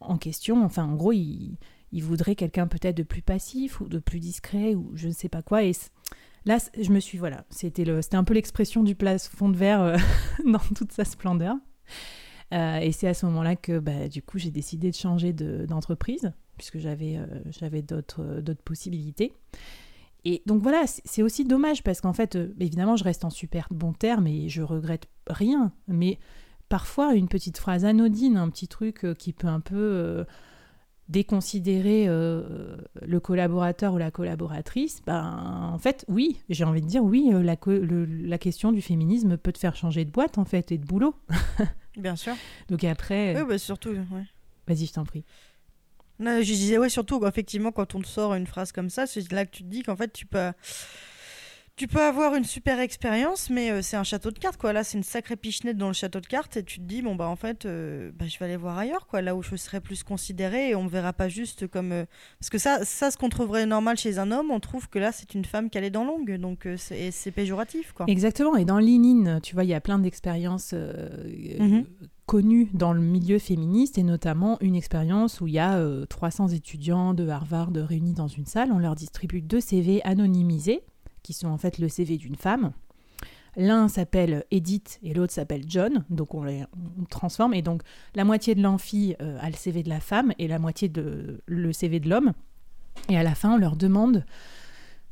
[0.00, 0.64] en question.
[0.64, 1.56] Enfin, en gros, ils,
[1.90, 5.28] ils voudraient quelqu'un peut-être de plus passif ou de plus discret ou je ne sais
[5.28, 5.62] pas quoi.
[6.46, 9.96] Là, je me suis, voilà, c'était un peu l'expression du plafond de verre euh,
[10.46, 11.56] dans toute sa splendeur.
[12.52, 15.66] Euh, et c'est à ce moment-là que, bah, du coup, j'ai décidé de changer de-
[15.66, 19.32] d'entreprise puisque j'avais euh, j'avais d'autres possibilités.
[20.24, 23.92] Et donc voilà, c'est aussi dommage parce qu'en fait, évidemment, je reste en super bon
[23.92, 25.72] terme et je regrette rien.
[25.88, 26.18] Mais
[26.68, 30.24] parfois, une petite phrase anodine, un petit truc qui peut un peu
[31.08, 37.04] déconsidérer euh, le collaborateur ou la collaboratrice, ben en fait, oui, j'ai envie de dire
[37.04, 40.44] oui, euh, la, le- la question du féminisme peut te faire changer de boîte en
[40.44, 41.14] fait et de boulot.
[41.96, 42.34] Bien sûr.
[42.68, 43.90] Donc après, euh, Oui, bah, surtout.
[43.90, 44.24] ouais.
[44.66, 45.24] vas-y, je t'en prie.
[46.20, 49.30] Non, je disais, ouais, surtout, effectivement, quand on te sort une phrase comme ça, c'est
[49.32, 50.52] là que tu te dis qu'en fait, tu peux,
[51.76, 54.72] tu peux avoir une super expérience, mais euh, c'est un château de cartes, quoi.
[54.72, 57.16] Là, c'est une sacrée pichenette dans le château de cartes, et tu te dis, bon,
[57.16, 59.80] bah, en fait, euh, bah, je vais aller voir ailleurs, quoi, là où je serai
[59.80, 61.90] plus considérée, et on me verra pas juste comme.
[61.90, 62.04] euh,
[62.38, 65.10] Parce que ça, ça, ce qu'on trouverait normal chez un homme, on trouve que là,
[65.10, 68.06] c'est une femme qui est dans longue, donc euh, c'est et c'est péjoratif, quoi.
[68.08, 68.54] Exactement.
[68.56, 71.08] Et dans Lénine, tu vois, il y a plein d'expériences euh,
[71.58, 71.86] Mhm.
[72.26, 76.48] connues dans le milieu féministe, et notamment une expérience où il y a euh, 300
[76.48, 78.70] étudiants de Harvard réunis dans une salle.
[78.72, 80.82] On leur distribue deux CV anonymisés,
[81.24, 82.72] qui sont en fait le CV d'une femme.
[83.56, 86.64] L'un s'appelle Edith et l'autre s'appelle John, donc on les
[87.08, 87.54] transforme.
[87.54, 87.82] Et donc
[88.14, 91.40] la moitié de l'amphi euh, a le CV de la femme et la moitié de
[91.46, 92.32] le CV de l'homme.
[93.08, 94.24] Et à la fin, on leur demande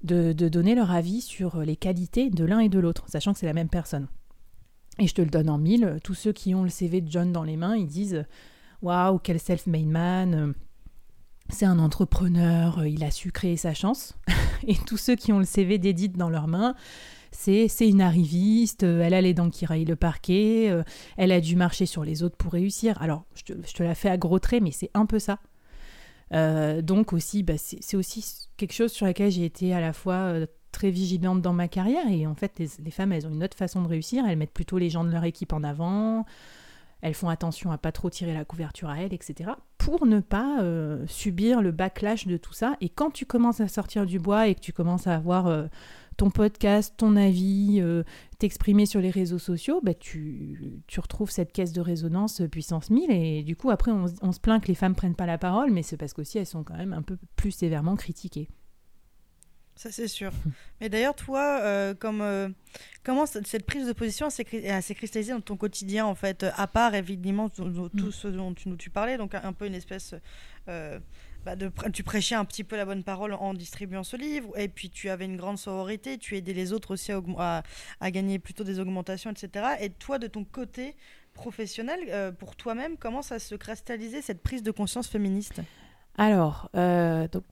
[0.04, 3.38] de, de donner leur avis sur les qualités de l'un et de l'autre, sachant que
[3.38, 4.08] c'est la même personne.
[4.98, 5.98] Et je te le donne en mille.
[6.04, 8.24] Tous ceux qui ont le CV de John dans les mains, ils disent
[8.82, 10.54] Waouh, quel self-made man
[11.52, 14.16] C'est un entrepreneur, euh, il a su créer sa chance.
[14.66, 16.74] Et tous ceux qui ont le CV d'Edith dans leurs mains,
[17.30, 20.82] c'est une arriviste, euh, elle a les dents qui raillent le parquet, euh,
[21.18, 23.00] elle a dû marcher sur les autres pour réussir.
[23.02, 25.38] Alors, je te, la fais à gros traits, mais c'est un peu ça.
[26.32, 30.32] Donc aussi, bah, c'est aussi quelque chose sur laquelle j'ai été à la fois
[30.72, 32.08] très vigilante dans ma carrière.
[32.10, 34.24] Et en fait, les femmes, elles ont une autre façon de réussir.
[34.26, 36.24] Elles mettent plutôt les gens de leur équipe en avant.
[37.02, 39.50] Elles font attention à pas trop tirer la couverture à elles, etc.
[39.76, 42.76] Pour ne pas euh, subir le backlash de tout ça.
[42.80, 45.66] Et quand tu commences à sortir du bois et que tu commences à avoir euh,
[46.16, 48.04] ton podcast, ton avis, euh,
[48.38, 53.10] t'exprimer sur les réseaux sociaux, bah, tu, retrouves cette caisse de résonance puissance 1000.
[53.10, 55.38] Et du coup, après, on, se- on se plaint que les femmes prennent pas la
[55.38, 58.48] parole, mais c'est parce qu'aussi elles sont quand même un peu plus sévèrement critiquées.
[59.76, 60.32] Ça, c'est sûr.
[60.80, 62.48] Mais d'ailleurs, toi, euh, comme, euh,
[63.04, 67.48] comment cette prise de position s'est cristallisée dans ton quotidien, en fait, à part évidemment
[67.48, 68.12] tout, mm.
[68.12, 70.14] ce dont tu, tu parlais, donc un peu une espèce.
[70.68, 70.98] Euh,
[71.44, 74.68] bah, de, tu prêchais un petit peu la bonne parole en distribuant ce livre, et
[74.68, 77.64] puis tu avais une grande sororité, tu aidais les autres aussi à,
[78.00, 79.66] à, gagner plutôt des augmentations, etc.
[79.80, 80.94] Et toi, de ton côté
[81.34, 85.60] professionnel, pour toi-même, comment ça se cristallisait cette prise de conscience féministe?
[86.16, 87.42] Alors, donc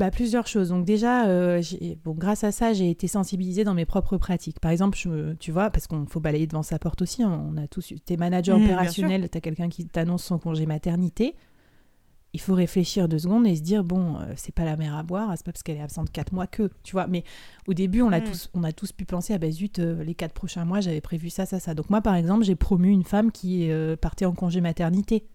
[0.00, 0.70] bah, Plusieurs choses.
[0.70, 1.62] Donc déjà, euh,
[2.02, 4.58] bon, grâce à ça, j'ai été sensibilisée dans mes propres pratiques.
[4.58, 7.58] Par exemple, je, tu vois, parce qu'on faut balayer devant sa porte aussi, hein, on
[7.58, 11.36] a tous, t'es manager mmh, opérationnel, tu as quelqu'un qui t'annonce son congé maternité,
[12.32, 15.02] il faut réfléchir deux secondes et se dire, bon, euh, c'est pas la mère à
[15.02, 17.06] boire, c'est pas parce qu'elle est absente quatre mois que, tu vois.
[17.06, 17.22] Mais
[17.68, 18.24] au début, on, a, mmh.
[18.24, 21.02] tous, on a tous pu penser, ah ben zut, euh, les quatre prochains mois, j'avais
[21.02, 21.74] prévu ça, ça, ça.
[21.74, 25.26] Donc moi, par exemple, j'ai promu une femme qui partait en congé maternité.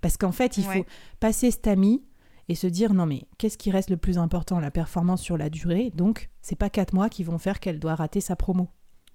[0.00, 0.86] Parce qu'en fait, il faut
[1.20, 2.02] passer ce tamis
[2.48, 5.50] et se dire non mais qu'est-ce qui reste le plus important La performance sur la
[5.50, 5.92] durée?
[5.94, 8.68] Donc c'est pas quatre mois qui vont faire qu'elle doit rater sa promo.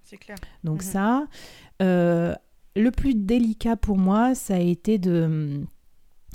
[0.04, 0.36] C'est clair.
[0.62, 0.90] Donc mhm.
[0.90, 1.26] ça,
[1.82, 2.34] euh,
[2.76, 5.62] le plus délicat pour moi, ça a été de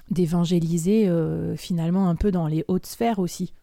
[0.09, 3.53] d'évangéliser euh, finalement un peu dans les hautes sphères aussi.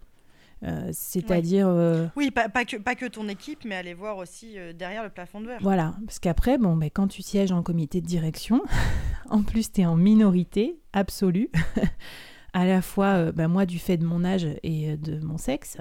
[0.63, 1.69] Euh, c'est-à-dire...
[2.17, 5.41] Oui, pas, pas, que, pas que ton équipe, mais aller voir aussi derrière le plafond
[5.41, 5.59] de verre.
[5.61, 8.63] Voilà, parce qu'après, bon, ben, quand tu sièges en comité de direction,
[9.29, 11.51] en plus tu es en minorité absolue,
[12.57, 15.37] à la fois, euh, bah, moi, du fait de mon âge et euh, de mon
[15.37, 15.77] sexe.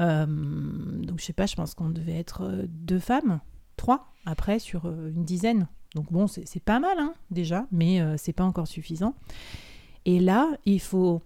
[0.00, 3.38] Euh, donc, je sais pas, je pense qu'on devait être deux femmes,
[3.76, 5.68] trois, après, sur une dizaine.
[5.94, 9.14] Donc, bon, c'est pas mal, hein, déjà, mais c'est pas encore suffisant.
[10.04, 11.22] Et là, il faut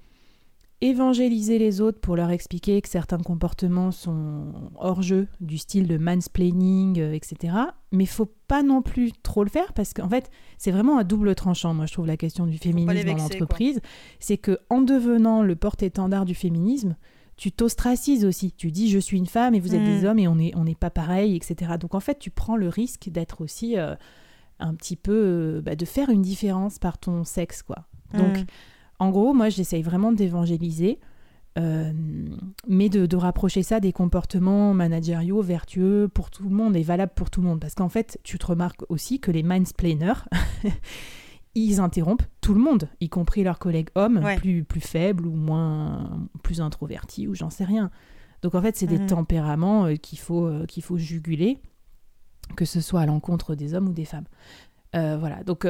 [0.81, 5.99] évangéliser les autres pour leur expliquer que certains comportements sont hors jeu, du style de
[5.99, 7.55] mansplaining, euh, etc.
[7.93, 11.05] Mais il faut pas non plus trop le faire parce qu'en fait, c'est vraiment un
[11.05, 11.75] double tranchant.
[11.75, 13.81] Moi, je trouve la question du féminisme dans l'entreprise,
[14.21, 16.97] c'est que en devenant le porte-étendard du féminisme,
[17.37, 18.53] tu t'ostracises aussi.
[18.53, 20.05] Tu dis je suis une femme et vous êtes des mm.
[20.07, 21.73] hommes et on n'est on pas pareil, etc.
[21.79, 23.95] Donc en fait, tu prends le risque d'être aussi euh,
[24.59, 27.87] un petit peu, euh, bah, de faire une différence par ton sexe, quoi.
[28.15, 28.47] Donc mm.
[29.01, 31.01] En gros, moi, j'essaye vraiment d'évangéliser,
[31.59, 31.91] euh,
[32.69, 37.31] mais de, rapprocher ça des comportements managériaux vertueux pour tout le monde et valables pour
[37.31, 37.61] tout le monde.
[37.61, 40.27] Parce qu'en fait, tu te remarques aussi que les mindsplainers,
[41.55, 46.29] ils interrompent tout le monde, y compris leurs collègues hommes plus, plus faibles ou moins
[46.43, 47.91] plus introvertis ou j'en sais rien.
[48.43, 49.07] Donc en fait, c'est des mhm.
[49.07, 51.59] tempéraments euh, qu'il faut, euh, qu'il faut juguler,
[52.55, 54.27] que ce soit à l'encontre des hommes ou des femmes.
[54.93, 55.67] voilà, donc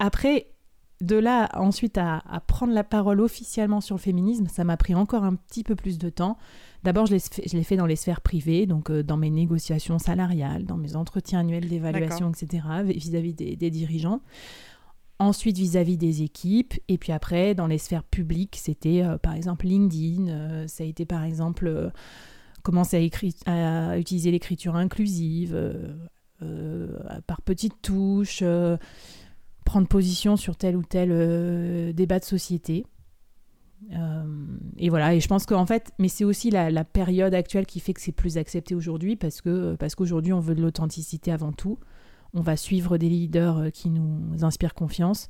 [0.00, 0.53] après,
[1.00, 5.24] de là ensuite à, prendre la parole officiellement sur le féminisme, ça m'a pris encore
[5.24, 6.38] un petit peu plus de temps.
[6.82, 7.14] D'abord, je
[7.52, 11.40] l'ai fait dans les sphères privées, donc euh, dans mes négociations salariales, dans mes entretiens
[11.40, 14.20] annuels d'évaluation, etc., vis-à-vis des, dirigeants.
[15.18, 16.74] Ensuite, vis-à-vis des équipes.
[16.88, 20.86] Et puis après, dans les sphères publiques, c'était euh, par exemple LinkedIn, euh, ça a
[20.86, 21.90] été par exemple
[22.62, 23.10] commencer
[23.46, 25.58] à, à utiliser l'écriture inclusive
[27.26, 28.42] par petites touches
[29.64, 32.86] prendre position sur tel ou tel euh, débat de société.
[33.92, 34.24] Euh,
[34.78, 37.92] et voilà, et je pense qu'en fait, mais c'est aussi la, période actuelle qui fait
[37.92, 41.78] que c'est plus accepté aujourd'hui parce que parce qu'aujourd'hui on veut de l'authenticité avant tout.
[42.32, 45.28] On va suivre des leaders euh, qui nous inspirent confiance.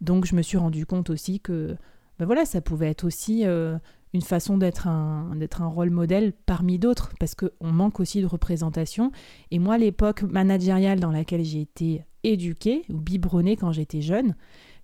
[0.00, 1.76] Donc je me suis rendu compte aussi que
[2.18, 6.78] ben voilà, ça pouvait être aussi une façon d'être un, d'être un rôle modèle parmi
[6.78, 9.10] d'autres, parce qu'on manque aussi de représentation.
[9.50, 14.34] Et moi, l'époque managériale dans laquelle j'ai été éduquée ou biberonnée quand j'étais jeune,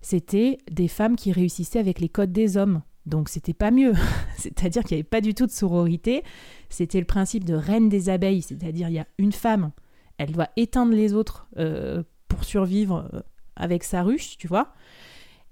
[0.01, 2.81] c'était des femmes qui réussissaient avec les codes des hommes.
[3.05, 3.93] Donc c'était pas mieux.
[4.37, 6.23] c'est-à-dire qu'il n'y avait pas du tout de sororité.
[6.69, 9.71] C'était le principe de reine des abeilles, c'est-à-dire il y a une femme,
[10.17, 13.21] elle doit éteindre les autres euh, pour survivre euh,
[13.55, 14.73] avec sa ruche, tu vois.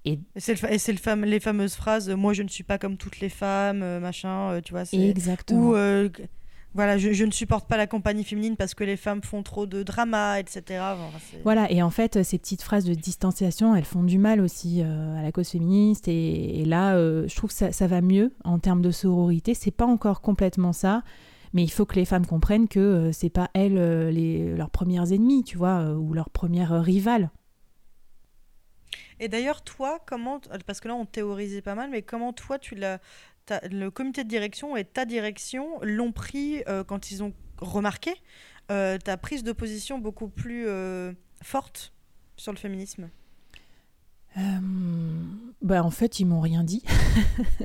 [0.05, 3.83] Et, c'est le, les fameuses phrases Moi, je ne suis pas comme toutes les femmes,
[3.83, 4.83] euh, machin, euh, tu vois.
[4.93, 5.69] Exactement.
[5.69, 6.09] Ou, euh,
[6.75, 9.81] voilà, je, ne supporte pas la compagnie féminine parce que les femmes font trop de
[9.83, 10.83] drama, etc.
[11.43, 15.21] voilà, et en fait, ces petites phrases de distanciation, elles font du mal aussi à
[15.21, 16.07] la cause féministe.
[16.07, 19.53] Et, là, je trouve que ça, ça, va mieux en termes de sororité.
[19.55, 21.03] C'est pas encore complètement ça.
[21.53, 25.43] Mais il faut que les femmes comprennent que c'est pas elles les, leurs premières ennemies,
[25.43, 27.31] tu vois, ou leurs premières rivales.
[29.19, 32.75] Et d'ailleurs, toi, comment, parce que là on théorisait pas mal, mais comment toi, tu
[32.75, 32.99] l'as,
[33.71, 38.13] le comité de direction et ta direction l'ont pris euh, quand ils ont remarqué
[38.71, 41.93] euh, ta prise de position beaucoup plus euh, forte
[42.37, 43.09] sur le féminisme?
[45.61, 46.83] Bah, En fait, ils m'ont rien dit.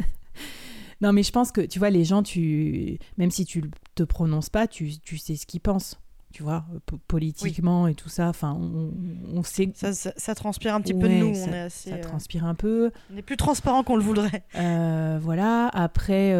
[1.00, 2.98] non, mais je pense que, tu vois, les gens, tu...
[3.18, 6.00] même si tu te prononces pas, tu, tu sais ce qu'ils pensent
[6.34, 6.64] tu vois,
[7.06, 8.28] politiquement et tout ça.
[8.28, 9.70] Enfin, on, sait.
[9.74, 11.34] Ça, ça, transpire un petit peu de nous.
[11.34, 12.90] Ça, on est assez, ça transpire un peu.
[13.12, 14.44] On est plus transparent qu'on le voudrait.
[15.20, 15.68] voilà.
[15.72, 16.32] Après,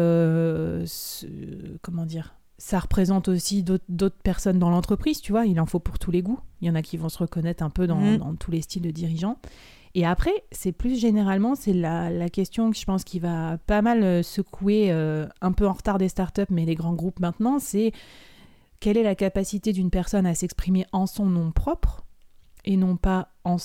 [1.81, 5.99] comment dire ça représente aussi d'autres personnes dans l'entreprise, tu vois, il en faut pour
[5.99, 6.39] tous les goûts.
[6.61, 8.81] Il y en a qui vont se reconnaître un peu dans, dans tous les styles
[8.81, 9.37] de dirigeants.
[9.93, 13.81] Et après, c'est plus généralement, c'est la, la, question que je pense qui va pas
[13.81, 17.59] mal euh, secouer, euh, un peu en retard des startups, mais les grands groupes maintenant,
[17.59, 17.93] c'est
[18.85, 22.05] quelle est la capacité d'une personne à s'exprimer en son nom propre
[22.65, 23.57] et non pas en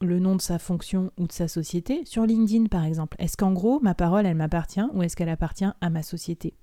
[0.00, 3.16] le nom de sa fonction ou de sa société sur LinkedIn par exemple.
[3.18, 6.54] Est-ce qu'en gros, ma parole, elle m'appartient ou est-ce qu'elle appartient à ma société?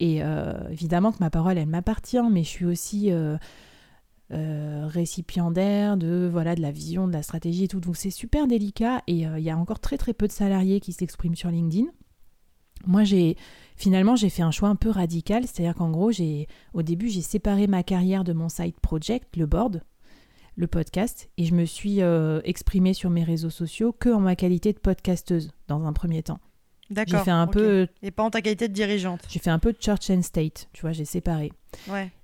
[0.00, 3.36] Et euh, évidemment que ma parole, elle m'appartient, mais je suis aussi euh,
[4.30, 7.80] récipiendaire de voilà de la vision, de la stratégie et tout.
[7.80, 10.80] Donc c'est super délicat et euh, il y a encore très très peu de salariés
[10.80, 11.84] qui s'expriment sur LinkedIn.
[12.86, 13.36] Moi j'ai
[13.74, 17.22] finalement j'ai fait un choix un peu radical, c'est-à-dire qu'en gros j'ai au début j'ai
[17.22, 19.82] séparé ma carrière de mon side project, le board,
[20.56, 24.36] le podcast, et je me suis euh, exprimée sur mes réseaux sociaux que en ma
[24.36, 26.38] qualité de podcasteuse dans un premier temps.
[26.94, 27.18] D'accord.
[27.18, 27.88] J'ai fait un peu.
[28.02, 29.20] Et pas en ta qualité de dirigeante.
[29.28, 31.52] J'ai fait un peu de church and state, tu vois, j'ai séparé.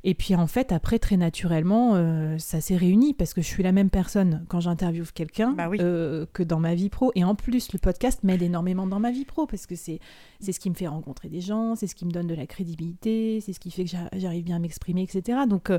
[0.05, 3.63] Et puis en fait, après, très naturellement, euh, ça s'est réuni parce que je suis
[3.63, 7.11] la même personne quand j'interviewe quelqu'un bah euh, que dans ma vie pro.
[7.15, 10.01] Et en plus, le podcast m'aide énormément dans ma vie pro parce que c'est
[10.41, 13.41] ce qui me fait rencontrer des gens, c'est ce qui me donne de la crédibilité,
[13.41, 15.41] c'est ce qui fait que j'arrive bien à m'exprimer, etc.
[15.49, 15.79] Donc euh,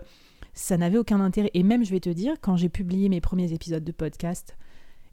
[0.54, 1.52] ça n'avait aucun intérêt.
[1.54, 4.58] Et même, je vais te dire, quand j'ai publié mes premiers épisodes de podcast,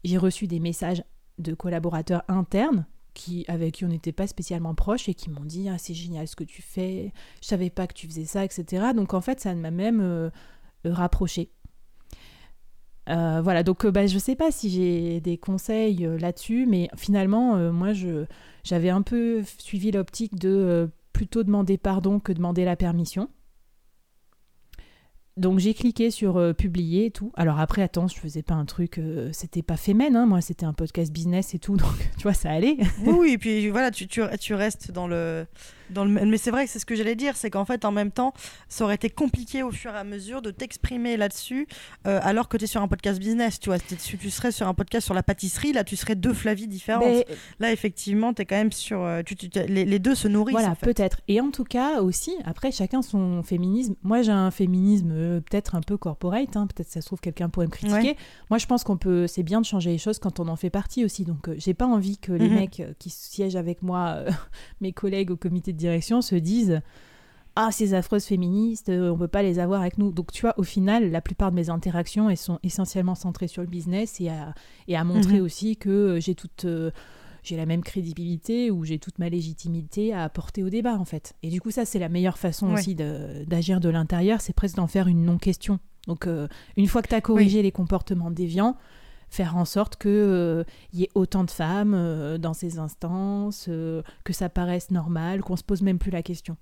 [0.03, 1.03] j'ai reçu des messages
[1.37, 2.85] de collaborateurs internes
[3.47, 6.35] avec qui on n'était pas spécialement proches et qui m'ont dit ah c'est génial ce
[6.35, 8.87] que tu fais, je savais pas que tu faisais ça, etc.
[8.95, 10.29] Donc en fait ça m'a même euh,
[10.85, 11.49] rapproché.
[13.09, 17.57] Euh, voilà, donc euh, bah, je sais pas si j'ai des conseils là-dessus, mais finalement,
[17.71, 18.25] moi, je,
[18.63, 23.29] j'avais un peu suivi l'optique de plutôt demander pardon que demander la permission.
[25.39, 27.31] Donc j'ai cliqué sur euh, publier et tout.
[27.35, 30.25] Alors après, attends, je faisais pas un truc, euh, c'était pas féminin, hein.
[30.25, 32.77] moi c'était un podcast business et tout, donc tu vois, ça allait.
[33.05, 35.45] oui, et puis voilà, tu, tu, tu restes dans le,
[35.89, 38.33] mais c'est vrai que c'est ce que j'allais dire, c'est qu'en fait, en même temps,
[38.67, 41.67] ça aurait été compliqué au fur et à mesure de t'exprimer là-dessus,
[42.07, 43.59] euh, alors que tu es sur un podcast business.
[43.59, 46.33] Tu vois, si tu serais sur un podcast sur la pâtisserie, là, tu serais deux
[46.33, 47.25] Flavie différentes.
[47.59, 49.01] Là, effectivement, tu es quand même sur.
[49.01, 49.21] Euh,
[49.67, 50.53] les, deux se nourrissent.
[50.53, 51.21] Voilà, peut-être.
[51.27, 53.95] Et en tout cas, aussi, après, chacun son féminisme.
[54.03, 57.49] Moi, j'ai un féminisme euh, peut-être un peu corporate, hein, peut-être ça se trouve, quelqu'un
[57.49, 58.15] pourrait me critiquer.
[58.49, 59.27] Moi, je pense qu'on peut.
[59.27, 61.25] C'est bien de changer les choses quand on en fait partie aussi.
[61.25, 62.55] Donc, j'ai pas envie que les mhm.
[62.55, 64.23] mecs qui siègent avec moi,
[64.81, 66.81] mes collègues au comité de direction se disent
[67.61, 70.11] ah ces affreuses féministes, euh, on peut pas les avoir avec nous.
[70.11, 73.61] Donc tu vois, au final, la plupart de mes interactions elles sont essentiellement centrées sur
[73.61, 74.53] le business et à,
[74.87, 75.45] et à montrer mhm.
[75.45, 76.91] aussi que euh, j'ai toute euh,
[77.43, 81.35] j'ai la même crédibilité ou j'ai toute ma légitimité à apporter au débat en fait.
[81.43, 84.87] Et du coup ça c'est la meilleure façon aussi d'agir de, l'intérieur, c'est presque d'en
[84.87, 85.79] faire une non-question.
[86.07, 86.27] Donc
[86.75, 88.75] une fois que tu as corrigé les comportements déviants,
[89.29, 90.63] faire en sorte qu'il euh,
[90.93, 95.55] y ait autant de femmes euh, dans ces instances, euh, que ça paraisse normal, qu'on
[95.55, 96.57] se pose même plus la question.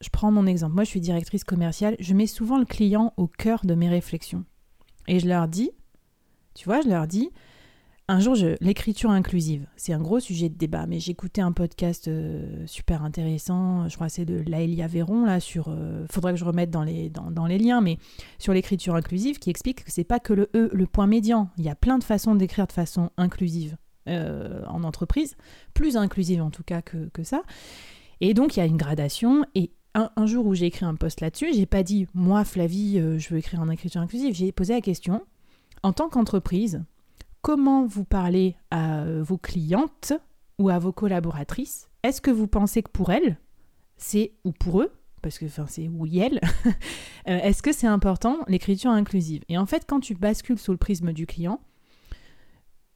[0.00, 0.74] Je prends mon exemple.
[0.74, 1.96] Moi, je suis directrice commerciale.
[1.98, 4.44] Je mets souvent le client au cœur de mes réflexions.
[5.08, 5.70] Et je leur dis,
[6.54, 7.30] tu vois, je leur dis,
[8.10, 12.66] un jour, l'écriture inclusive, c'est un gros sujet de débat, mais j'écoutais un podcast euh,
[12.66, 16.44] super intéressant, je crois que c'est de Laëlia Véron, là, sur, euh, faudrait que je
[16.44, 17.98] remette dans les, dans, les liens, mais
[18.40, 21.64] sur l'écriture inclusive, qui explique que c'est pas que le E, le point médian, il
[21.64, 23.76] y a plein de façons d'écrire de façon inclusive
[24.08, 25.36] euh, en entreprise,
[25.72, 27.42] plus inclusive en tout cas que, ça,
[28.20, 30.96] et donc il y a une gradation, et un, un jour où j'ai écrit un
[30.96, 34.72] post là-dessus, j'ai pas dit, moi Flavie, je veux écrire en écriture inclusive, j'ai posé
[34.72, 35.22] la question,
[35.84, 36.82] en tant qu'entreprise,
[37.42, 40.12] comment vous parlez à euh, vos clientes
[40.58, 41.88] ou à vos collaboratrices.
[42.02, 43.38] Est-ce que vous pensez que pour elles,
[43.96, 46.40] c'est ou pour eux, parce que enfin c'est oui elles,
[47.28, 49.42] euh, est-ce que c'est important l'écriture inclusive?
[49.48, 51.60] Et en fait, quand tu bascules sous le prisme du client,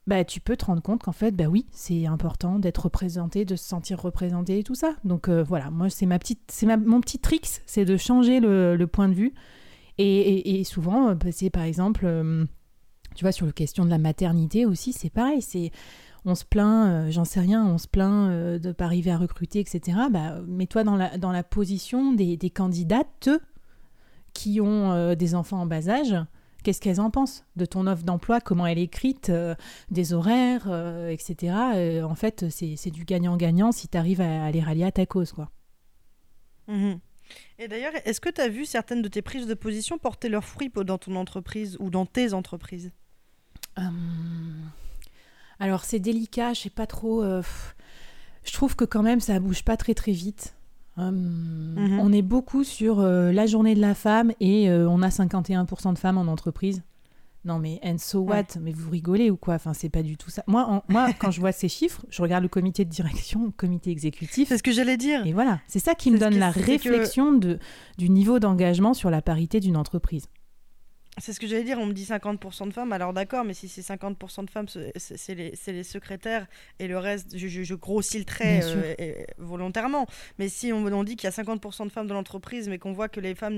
[0.07, 3.57] bah, tu peux te rendre compte qu'en fait, bah oui, c'est important d'être représenté, de
[3.57, 4.96] se sentir représenté et tout ça.
[5.04, 8.85] Donc euh, voilà, moi c'est ma petite, c'est mon petit trick, c'est de changer le,
[8.87, 9.33] point de vue.
[9.96, 12.07] Et, souvent, bah, c'est par exemple
[13.14, 15.42] tu vois, sur la question de la maternité aussi, c'est pareil.
[15.42, 15.70] C'est
[16.24, 19.11] on se plaint, euh, j'en sais rien, on se plaint euh, de ne pas arriver
[19.11, 19.98] à recruter, etc.
[20.11, 23.29] Bah, mets-toi dans la, dans la position des, des candidates
[24.33, 26.16] qui ont euh, des enfants en bas âge.
[26.62, 29.31] Qu'est-ce qu'elles en pensent de ton offre d'emploi, comment elle est écrite,
[29.90, 30.66] des horaires,
[31.11, 31.53] etc.
[32.03, 35.33] en fait, c'est du gagnant-gagnant si tu arrives à, les rallier à ta cause.
[35.33, 35.51] quoi.
[36.66, 36.95] Mmh
[37.59, 40.47] Et d'ailleurs, est-ce que tu as vu certaines de tes prises de position porter leurs
[40.47, 42.93] fruits dans ton entreprise ou dans tes entreprises?
[42.93, 43.03] euh,
[45.61, 47.22] alors c'est délicat, je sais pas trop.
[47.22, 47.43] Euh,
[48.45, 50.55] je trouve que quand même ça bouge pas très très vite.
[50.97, 51.99] Hum, Mhm.
[52.01, 55.93] On est beaucoup sur euh, la journée de la femme et euh, on a 51%
[55.93, 56.83] de femmes en entreprise.
[57.45, 58.37] Non mais and so what?
[58.37, 58.45] Ouais.
[58.62, 59.55] Mais vous rigolez ou quoi?
[59.55, 60.43] Enfin c'est pas du tout ça.
[60.47, 63.51] Moi, en- moi quand je vois ces chiffres, je regarde le comité de direction, le
[63.51, 64.49] comité exécutif.
[64.49, 65.27] C'est ce que j'allais dire.
[65.27, 67.59] Et voilà, c'est ça qui me donne la que- réflexion de,
[67.99, 70.29] du niveau d'engagement sur la parité d'une entreprise.
[71.19, 73.69] C'est ce que j'allais dire, on me dit 50% de femmes, alors d'accord, mais si
[73.69, 76.47] c'est 50% de femmes, c'est les, secrétaires
[76.81, 80.07] et le reste, je, grossis le trait euh, et- volontairement.
[80.41, 82.93] Mais si on, on dit qu'il y a 50% de femmes dans l'entreprise, mais qu'on
[82.93, 83.57] voit que les femmes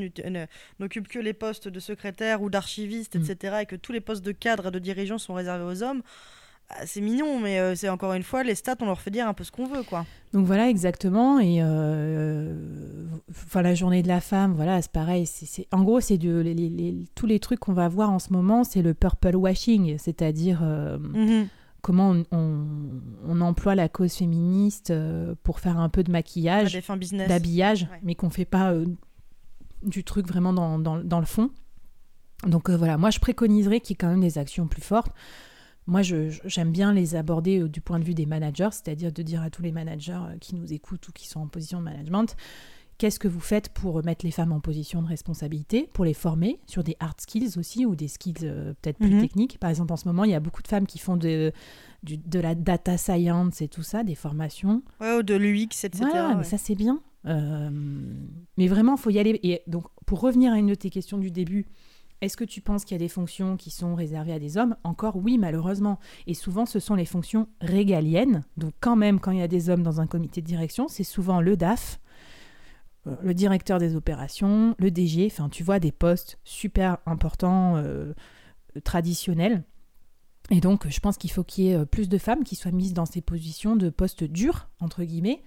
[0.80, 3.24] n'occupent que les postes de secrétaire ou d'archivistes, Mm.
[3.30, 6.02] etc., et que tous les postes de cadre et de dirigeants sont réservés aux hommes,
[6.84, 9.34] c'est mignon, mais euh, c'est encore une fois, les stats, on leur fait dire un
[9.34, 10.04] peu ce qu'on veut, quoi.
[10.32, 11.38] Donc voilà exactement.
[11.38, 12.54] Et euh,
[13.30, 15.26] enfin la journée de la femme, voilà, c'est pareil.
[15.26, 18.32] c'est en gros, c'est les- les- les- tous les trucs qu'on va voir en ce
[18.32, 21.46] moment, c'est le purple washing, c'est-à-dire euh, Mhm.
[21.82, 22.66] comment on, on-
[23.28, 24.92] on emploie la cause féministe
[25.44, 26.76] pour faire un peu de maquillage,
[27.28, 28.00] d'habillage, Ouais.
[28.02, 28.86] mais qu'on fait pas euh,
[29.82, 31.50] du truc vraiment dans, dans- dans le fond.
[32.46, 35.12] Donc voilà, moi je préconiserais qu'il y ait quand même des actions plus fortes.
[35.86, 39.42] Moi, j'aime bien les aborder euh, du point de vue des managers, c'est-à-dire de dire
[39.42, 42.34] à tous les managers euh, qui nous écoutent ou qui sont en position de management,
[42.98, 46.58] qu'est-ce que vous faites pour mettre les femmes en position de responsabilité, pour les former
[46.66, 49.20] sur des hard skills aussi ou des skills euh, peut-être plus Mhm.
[49.20, 49.58] techniques.
[49.58, 51.52] Par exemple, en ce moment, il y a beaucoup de femmes qui font de,
[52.32, 54.82] la data science et tout ça, des formations.
[55.00, 55.98] Ouais, ou de l'UX, etc.
[55.98, 56.44] Voilà, mais ouais.
[56.44, 57.00] ça c'est bien.
[57.26, 57.70] Euh,
[58.56, 59.38] mais vraiment, faut y aller.
[59.42, 61.66] Et donc, pour revenir à une de tes questions du début,
[62.20, 64.76] est-ce que tu penses qu'il y a des fonctions qui sont réservées à des hommes?
[64.84, 65.98] Encore oui, malheureusement.
[66.26, 68.44] Et souvent, ce sont les fonctions régaliennes.
[68.56, 71.04] Donc, quand même, quand il y a des hommes dans un comité de direction, c'est
[71.04, 72.00] souvent le DAF,
[73.06, 75.28] euh, le directeur des opérations, le DG.
[75.30, 78.14] Enfin, tu vois, des postes super importants, euh,
[78.82, 79.64] traditionnels.
[80.50, 82.70] Et donc, je pense qu'il faut qu'il y ait euh, plus de femmes qui soient
[82.70, 85.42] mises dans ces positions de postes durs, entre guillemets.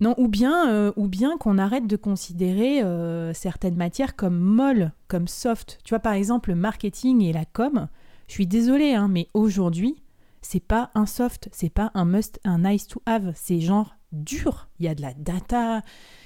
[0.00, 4.92] Non, ou bien, euh, ou bien qu'on arrête de considérer euh, certaines matières comme molles,
[5.08, 5.78] comme soft.
[5.84, 7.88] Tu vois, par exemple, le marketing et la com,
[8.26, 10.02] je suis désolée, hein, mais aujourd'hui,
[10.40, 14.68] c'est pas un soft, c'est pas un must, un nice to have, c'est genre dur.
[14.78, 15.82] Il y a de la data,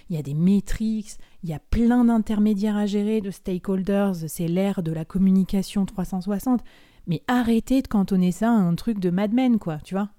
[0.09, 4.47] il y a des métriques, il y a plein d'intermédiaires à gérer, de stakeholders, c'est
[4.47, 6.62] l'ère de la communication 360.
[7.07, 10.11] Mais arrêtez de cantonner ça à un truc de Mad Men, quoi, tu vois.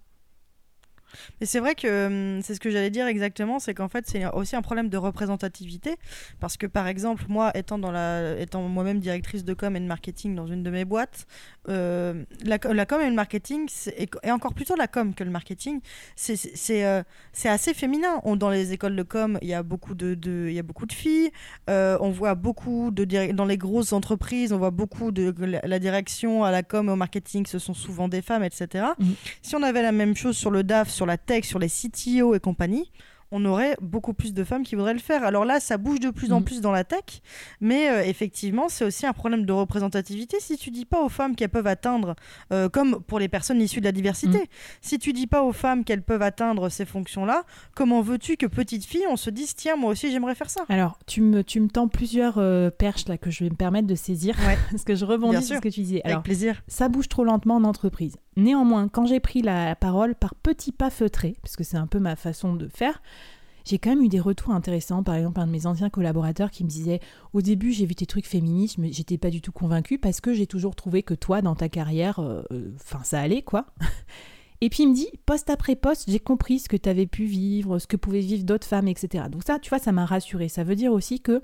[1.40, 4.26] Mais c'est vrai que hum, c'est ce que j'allais dire exactement, c'est qu'en fait c'est
[4.28, 5.96] aussi un problème de représentativité,
[6.40, 9.86] parce que par exemple moi étant dans la, étant moi-même directrice de com et de
[9.86, 11.26] marketing dans une de mes boîtes,
[11.70, 15.32] euh, la, co- la com et le marketing et, encore plutôt la com que le
[15.32, 15.80] marketing,
[16.16, 17.02] c'est c'est euh,
[17.46, 18.20] assez féminin.
[18.24, 20.64] On, dans les écoles de com il y a beaucoup de, de- il y a
[20.64, 21.32] beaucoup de filles,
[21.70, 26.44] euh, on voit beaucoup de dans les grosses entreprises, on voit beaucoup de la, direction
[26.44, 28.86] à la com et au marketing, ce sont souvent des femmes, etc.
[29.00, 29.16] Mhm.
[29.42, 32.36] Si on avait la même chose sur le DAF, sur la tech, sur les CTO
[32.36, 32.92] et compagnie,
[33.32, 35.24] on aurait beaucoup plus de femmes qui voudraient le faire.
[35.24, 36.46] Alors là, ça bouge de plus en Mhm.
[36.46, 37.02] plus dans la tech,
[37.60, 40.38] mais euh, effectivement, c'est aussi un problème de représentativité.
[40.40, 42.16] Si tu dis pas aux femmes qu'elles peuvent atteindre,
[42.54, 44.46] euh, comme pour les personnes issues de la diversité, Mhm.
[44.80, 47.44] si tu dis pas aux femmes qu'elles peuvent atteindre ces fonctions-là,
[47.76, 50.62] comment veux-tu que petite fille, on se dise tiens, moi aussi j'aimerais faire ça?
[50.70, 53.88] Alors, tu me, tu me tends plusieurs euh, perches là que je vais me permettre
[53.88, 54.56] de saisir, Ouais.
[54.72, 55.56] parce que je rebondis Bien sur sûr.
[55.58, 56.02] ce que tu disais.
[56.06, 56.62] Alors, Avec plaisir.
[56.68, 58.18] ça bouge trop lentement en entreprise.
[58.38, 62.00] Néanmoins, quand j'ai pris la parole par petits pas feutrés, parce que c'est un peu
[62.00, 63.02] ma façon de faire,
[63.66, 65.04] j'ai quand même eu des retours intéressants.
[65.04, 67.00] Par exemple, un de mes anciens collaborateurs qui me disait
[67.34, 70.34] Au début, j'ai vu tes trucs féministes, mais j'étais pas du tout convaincue parce que
[70.34, 73.66] j'ai toujours trouvé que toi, dans ta carrière, euh, euh, enfin, ça allait quoi.
[74.62, 77.26] Et puis il me dit, poste après poste, j'ai compris ce que tu avais pu
[77.26, 79.26] vivre, ce que pouvaient vivre d'autres femmes, etc.
[79.30, 80.48] Donc ça, tu vois, ça m'a rassurée.
[80.48, 81.42] Ça veut dire aussi que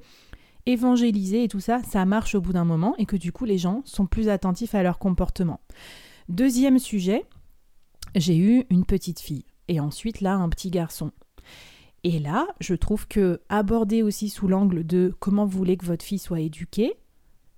[0.66, 3.58] évangéliser et tout ça, ça marche au bout d'un moment et que du coup, les
[3.58, 5.60] gens sont plus attentifs à leur comportement.
[6.30, 7.26] Deuxième sujet,
[8.16, 11.12] j'ai eu une petite fille et ensuite là, un petit garçon.
[12.04, 16.04] Et là, je trouve que aborder aussi sous l'angle de comment vous voulez que votre
[16.04, 16.96] fille soit éduquée,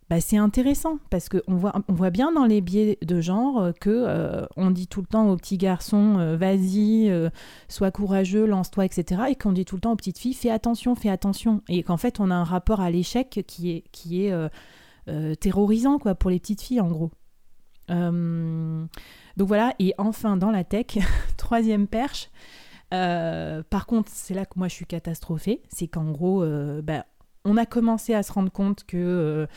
[0.10, 3.72] bah, c'est intéressant parce qu'on voit, on voit bien dans les biais de genre euh,
[3.72, 7.12] que euh, on dit tout le temps aux petits garçons euh, vas-y,
[7.70, 9.24] sois courageux, lance-toi, etc.
[9.30, 11.62] Et qu'on dit tout le temps aux petites filles fais attention, fais attention.
[11.70, 14.34] Et qu'en fait on a un rapport à l'échec qui est, qui est
[15.40, 17.12] terrorisant quoi pour les petites filles en gros.
[17.90, 18.86] Euh,
[19.38, 20.98] donc voilà, et enfin dans la tech,
[21.38, 22.30] troisième perche.
[22.94, 27.06] euh, par contre, c'est là que moi je suis catastrophée, c'est qu'en gros, euh, bah,
[27.46, 29.48] on a commencé à se rendre compte que,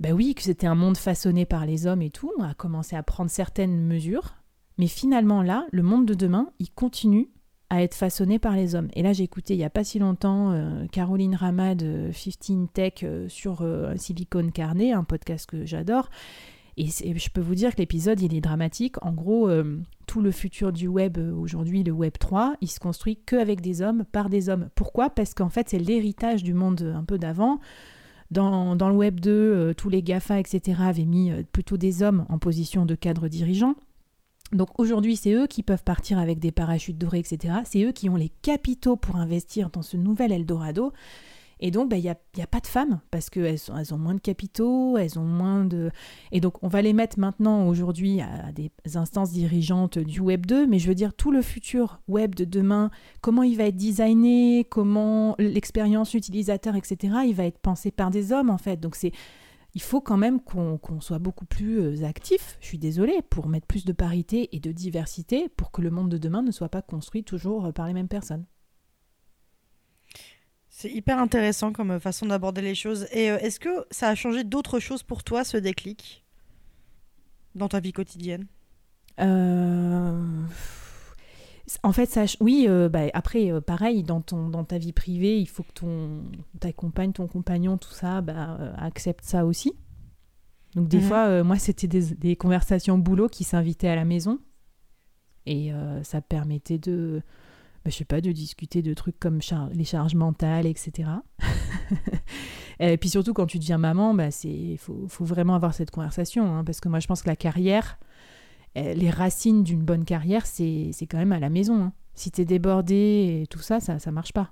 [0.00, 2.96] bah oui, que c'était un monde façonné par les hommes et tout, on a commencé
[2.96, 4.34] à prendre certaines mesures,
[4.78, 7.28] mais finalement là, le monde de demain, il continue
[7.68, 8.88] à être façonné par les hommes.
[8.94, 10.54] Et là, j'ai écouté il n'y a pas si longtemps
[10.92, 16.08] Caroline Rama de 15 Tech sur euh, Silicon Carnet, un podcast que j'adore.
[16.76, 18.96] Et, je peux vous dire que l'épisode, il est dramatique.
[19.02, 22.78] En gros, euh, tout le futur du web euh, aujourd'hui, le web 3, il se
[22.78, 24.68] construit qu'avec des hommes, par des hommes.
[24.74, 25.08] Pourquoi?
[25.08, 27.60] Parce qu'en fait, c'est l'héritage du monde un peu d'avant.
[28.30, 32.38] Dans, le web 2, euh, tous les GAFA, etc., avaient mis plutôt des hommes en
[32.38, 33.74] position de cadre dirigeant.
[34.52, 37.54] Donc aujourd'hui, c'est eux qui peuvent partir avec des parachutes dorés, etc.
[37.64, 40.92] C'est eux qui ont les capitaux pour investir dans ce nouvel Eldorado.
[41.58, 43.98] Et donc, bah, il n'y a, y a, pas de femmes parce qu'elles elles ont
[43.98, 45.90] moins de capitaux, elles ont moins de...
[46.30, 50.66] Et donc, on va les mettre maintenant, aujourd'hui, à des instances dirigeantes du Web 2,
[50.66, 52.90] mais je veux dire, tout le futur Web de demain,
[53.22, 58.32] comment il va être designé, comment l'expérience utilisateur, etc., il va être pensé par des
[58.32, 58.78] hommes, en fait.
[58.78, 59.12] Donc, c'est...
[59.74, 63.66] Il faut quand même qu'on soit beaucoup plus euh, actif, je suis désolée, pour mettre
[63.66, 66.80] plus de parité et de diversité pour que le monde de demain ne soit pas
[66.80, 68.46] construit toujours par les mêmes personnes.
[70.78, 73.06] C'est hyper intéressant comme façon d'aborder les choses.
[73.10, 76.22] Et euh, est-ce que ça a changé d'autres choses pour toi, ce déclic,
[77.54, 78.46] dans ta vie quotidienne?
[79.18, 80.20] Euh,
[81.82, 85.48] En fait, ça, oui, euh, bah, après, pareil, dans, ton, dans ta vie privée, il
[85.48, 86.24] faut que ton,
[86.60, 89.72] ta compagne, ton compagnon, tout ça, bah, accepte ça aussi.
[90.74, 91.04] Donc des mhm.
[91.04, 94.40] fois, moi, c'était des, des, conversations boulot qui s'invitaient à la maison.
[95.46, 95.72] Et
[96.02, 97.22] ça permettait de
[97.86, 99.38] bah, je sais pas, de discuter de trucs comme
[99.72, 101.08] les charges mentales, etc.
[102.80, 106.52] et puis surtout, quand tu deviens maman, bah, il faut, vraiment avoir cette conversation.
[106.52, 108.00] Hein, parce que moi, je pense que la carrière,
[108.74, 111.80] eh, les racines d'une bonne carrière, c'est quand même à la maison.
[111.80, 111.92] Hein.
[112.14, 114.50] Si tu es débordé et tout ça, ça ne marche pas.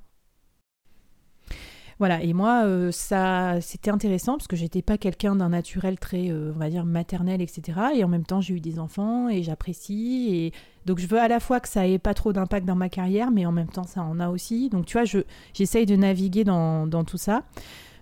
[1.99, 6.31] Voilà, et moi, euh, ça, c'était intéressant parce que j'étais pas quelqu'un d'un naturel très,
[6.31, 7.79] euh, on va dire, maternel, etc.
[7.95, 10.29] Et en même temps, j'ai eu des enfants et j'apprécie.
[10.33, 10.53] Et
[10.87, 13.31] donc, je veux à la fois que ça ait pas trop d'impact dans ma carrière,
[13.31, 14.69] mais en même temps, ça en a aussi.
[14.71, 15.21] Donc, tu vois, je,
[15.53, 17.43] j'essaye de naviguer dans, dans tout ça.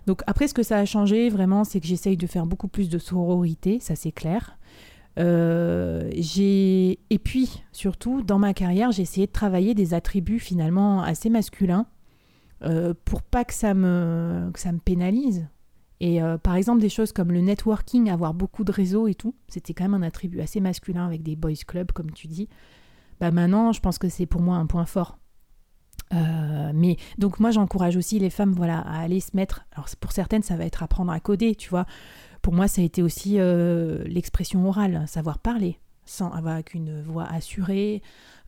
[0.07, 2.89] Donc, après, ce que ça a changé vraiment, c'est que j'essaye de faire beaucoup plus
[2.89, 4.57] de sororité, ça c'est clair.
[5.19, 11.03] Euh, j'ai et puis surtout dans ma carrière j'ai essayé de travailler des attributs finalement
[11.03, 11.85] assez masculins
[12.65, 15.47] euh, pour pas que ça me, ça me pénalise.
[15.99, 19.35] Et euh, par exemple, des choses comme le networking, avoir beaucoup de réseaux et tout,
[19.47, 22.49] c'était quand même un attribut assez masculin avec des boys clubs, comme tu dis.
[23.19, 25.17] Bah maintenant, je pense que c'est pour moi un point fort.
[26.13, 30.11] Euh, mais donc moi j'encourage aussi les femmes voilà à aller se mettre alors pour
[30.11, 31.85] certaines ça va être apprendre à coder tu vois
[32.41, 33.37] pour moi ça a été aussi
[34.05, 38.01] l'expression orale savoir parler sans avoir une voix assurée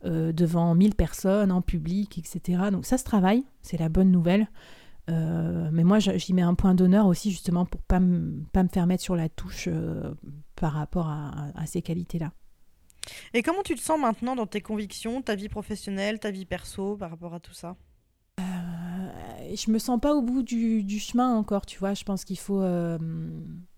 [0.04, 2.64] euh, devant 1000 personnes, en public, etc.
[2.70, 4.48] Donc ça se travaille, c'est la bonne nouvelle.
[5.08, 8.00] Euh, mais moi, j'y mets un point d'honneur aussi, justement, pour pas
[8.52, 10.14] pas me faire mettre sur la touche euh,
[10.56, 12.32] par rapport à, ces qualités-là.
[13.32, 16.96] Et comment tu te sens maintenant dans tes convictions, ta vie professionnelle, ta vie perso,
[16.96, 17.76] par rapport à tout ça?
[19.54, 21.94] Je me sens pas au bout du, chemin encore, tu vois.
[21.94, 22.60] Je pense qu'il faut.
[22.60, 22.98] Euh,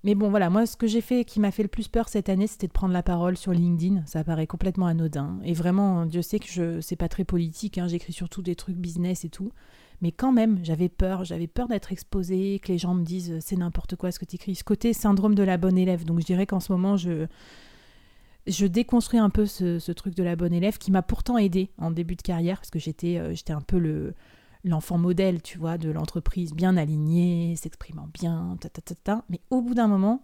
[0.05, 2.29] mais bon, voilà, moi, ce que j'ai fait qui m'a fait le plus peur cette
[2.29, 4.03] année, c'était de prendre la parole sur LinkedIn.
[4.07, 5.39] Ça paraît complètement anodin.
[5.45, 7.79] Et vraiment, Dieu sait que je c'est pas très politique.
[7.79, 7.89] Hein.
[7.89, 9.53] J'écris surtout des trucs business et tout.
[10.01, 11.25] Mais quand même, j'avais peur.
[11.25, 14.37] J'avais peur d'être exposée, que les gens me disent c'est n'importe quoi ce que tu
[14.37, 14.55] écris.
[14.55, 16.05] Ce côté syndrome de la bonne élève.
[16.05, 17.27] Donc je dirais qu'en ce moment, je
[18.49, 21.91] je déconstruis un peu ce, truc de la bonne élève qui m'a pourtant aidé en
[21.91, 24.15] début de carrière parce que j'étais euh, j'étais un peu le
[24.65, 29.25] l'enfant modèle, tu vois, de l'entreprise, bien aligné, s'exprimant bien, ta, ta, ta, ta.
[29.29, 30.23] Mais au bout d'un moment,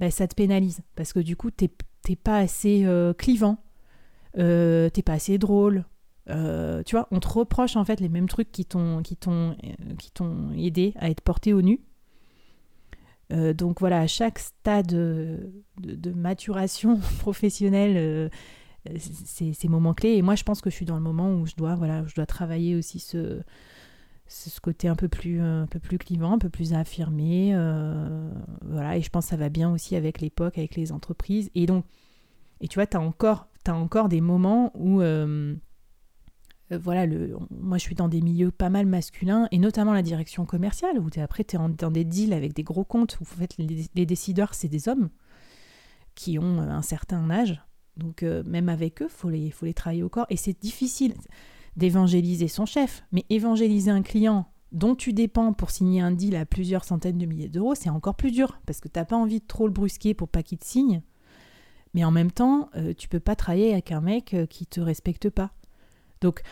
[0.00, 1.70] ben, ça te pénalise parce que du coup, t'es
[2.16, 3.58] pas assez euh, clivant,
[4.38, 5.84] euh, t'es pas assez drôle.
[6.30, 9.16] Euh, tu vois, on te reproche en fait les mêmes trucs qui t'ont qui
[10.56, 11.80] aidé à être porté au nu.
[13.30, 18.30] donc voilà, à chaque stade de, de maturation professionnelle,
[18.98, 20.14] ces, ces, moments clés.
[20.14, 22.14] Et moi, je pense que je suis dans le moment où je dois, voilà, je
[22.14, 23.42] dois travailler aussi ce,
[24.26, 27.52] ce côté un peu plus, un peu plus clivant, un peu plus affirmé.
[27.54, 28.30] Euh,
[28.62, 31.50] voilà, et je pense que ça va bien aussi avec l'époque, avec les entreprises.
[31.54, 31.84] Et donc,
[32.60, 35.00] et tu vois, tu as encore, as encore des moments où.
[35.00, 35.54] Euh,
[36.72, 40.00] euh, voilà, le, moi je suis dans des milieux pas mal masculins, et notamment la
[40.00, 43.36] direction commerciale, où après tu es dans des deals avec des gros comptes, où en
[43.36, 45.10] fait les décideurs c'est des hommes
[46.14, 47.60] qui ont un certain âge,
[47.96, 50.26] donc euh, même avec eux, il faut les, faut les travailler au corps.
[50.30, 51.14] Et c'est difficile
[51.76, 56.44] d'évangéliser son chef, mais évangéliser un client dont tu dépends pour signer un deal à
[56.44, 59.40] plusieurs centaines de milliers d'euros, c'est encore plus dur, parce que tu n'as pas envie
[59.40, 61.00] de trop le brusquer pour pas qu'il te signe.
[61.94, 64.80] Mais en même temps, euh, tu peux pas travailler avec un mec euh, qui te
[64.80, 65.52] respecte pas.
[66.20, 66.42] Donc,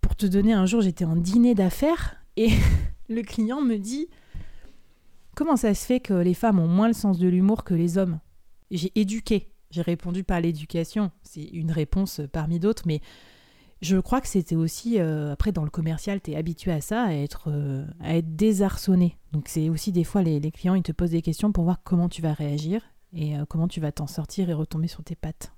[0.00, 2.48] pour te donner un jour, j'étais en dîner d'affaires et
[3.10, 4.08] le client me dit
[5.34, 7.98] Comment ça se fait que les femmes ont moins le sens de l'humour que les
[7.98, 8.18] hommes?
[8.70, 11.10] J'ai éduqué j'ai répondu par l'éducation.
[11.22, 13.00] C'est une réponse parmi d'autres, mais
[13.80, 17.02] je crois que c'était aussi, euh, après dans le commercial, tu es habitué à ça,
[17.02, 19.18] à être, euh, à être désarçonné.
[19.32, 22.08] Donc c'est aussi des fois les, clients, ils te posent des questions pour voir comment
[22.08, 22.82] tu vas réagir.
[23.14, 25.52] et comment tu vas t'en sortir et retomber sur tes pattes.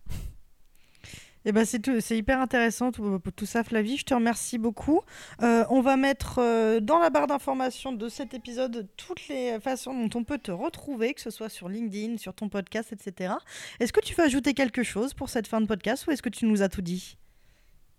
[1.47, 3.99] Eh ben c'est hyper intéressant tout, tout, ça, Flavie.
[3.99, 5.01] Je te remercie beaucoup.
[5.43, 9.93] Euh, on va mettre euh, dans la barre d'information de cet épisode toutes les façons
[9.95, 13.35] dont on peut te retrouver, que ce soit sur LinkedIn, sur ton podcast, etc.
[13.79, 16.31] Est-ce que tu veux ajouter quelque chose pour cette fin de podcast ou est-ce que
[16.31, 17.19] tu nous as tout dit?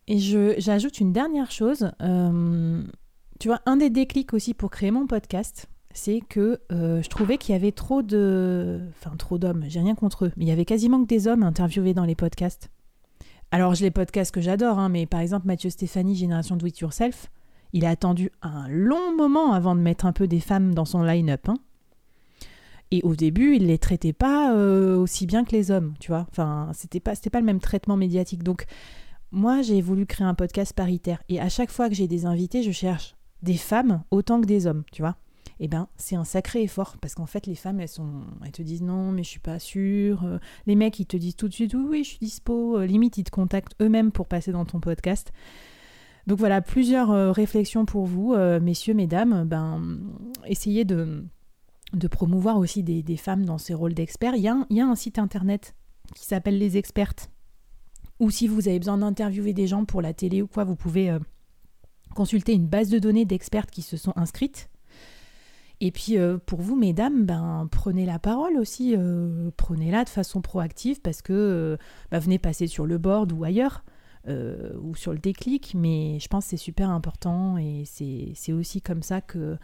[0.08, 1.92] Et j'ajoute une dernière chose.
[2.02, 2.84] Euh,
[3.40, 7.54] tu vois, un des déclics aussi pour créer mon podcast, c'est que je trouvais qu'il
[7.54, 8.82] y avait trop de.
[9.00, 11.44] Enfin, trop d'hommes, j'ai rien contre eux, mais il y avait quasiment que des hommes
[11.44, 12.70] interviewés dans les podcasts.
[13.52, 16.80] Alors, je les podcasts que j'adore, hein, mais par exemple, Mathieu Stéphanie, Génération Do It
[16.80, 17.30] Yourself,
[17.74, 21.04] il a attendu un long moment avant de mettre un peu des femmes dans son
[21.04, 21.50] line-up.
[21.50, 21.58] Hein.
[22.92, 26.28] Et au début, il les traitait pas euh, aussi bien que les hommes, tu vois.
[26.32, 28.44] Enfin, c'était pas, c'était pas le même traitement médiatique.
[28.44, 28.66] Donc,
[29.32, 31.22] moi, j'ai voulu créer un podcast paritaire.
[31.30, 34.68] Et à chaque fois que j'ai des invités, je cherche des femmes autant que des
[34.68, 35.18] hommes, tu vois
[35.60, 39.12] eh ben c'est un sacré effort parce qu'en fait les femmes elles te disent non
[39.12, 42.04] mais je suis pas sûre euh, les mecs ils te disent tout de suite oui,
[42.04, 45.32] je suis dispo euh, limite ils te contactent eux-mêmes pour passer dans ton podcast.
[46.28, 49.98] Donc voilà plusieurs euh, réflexions pour vous messieurs mesdames ben
[50.46, 51.24] essayez de
[51.94, 54.36] de promouvoir aussi des, femmes dans ces rôles d'experts.
[54.36, 55.76] Il y, a un, il y a un site internet
[56.14, 57.30] qui s'appelle les expertes
[58.20, 61.16] ou si vous avez besoin d'interviewer des gens pour la télé ou quoi vous pouvez
[62.14, 64.70] consulter une base de données d'expertes qui se sont inscrites
[65.82, 70.42] et puis euh, pour vous, mesdames, ben, prenez la parole aussi, euh, prenez-la de façon
[70.42, 71.78] proactive parce que euh,
[72.12, 73.84] ben, venez passer sur le board ou ailleurs.
[74.28, 79.04] ou sur le déclic, mais je pense que c'est super important et c'est aussi comme
[79.04, 79.58] ça que,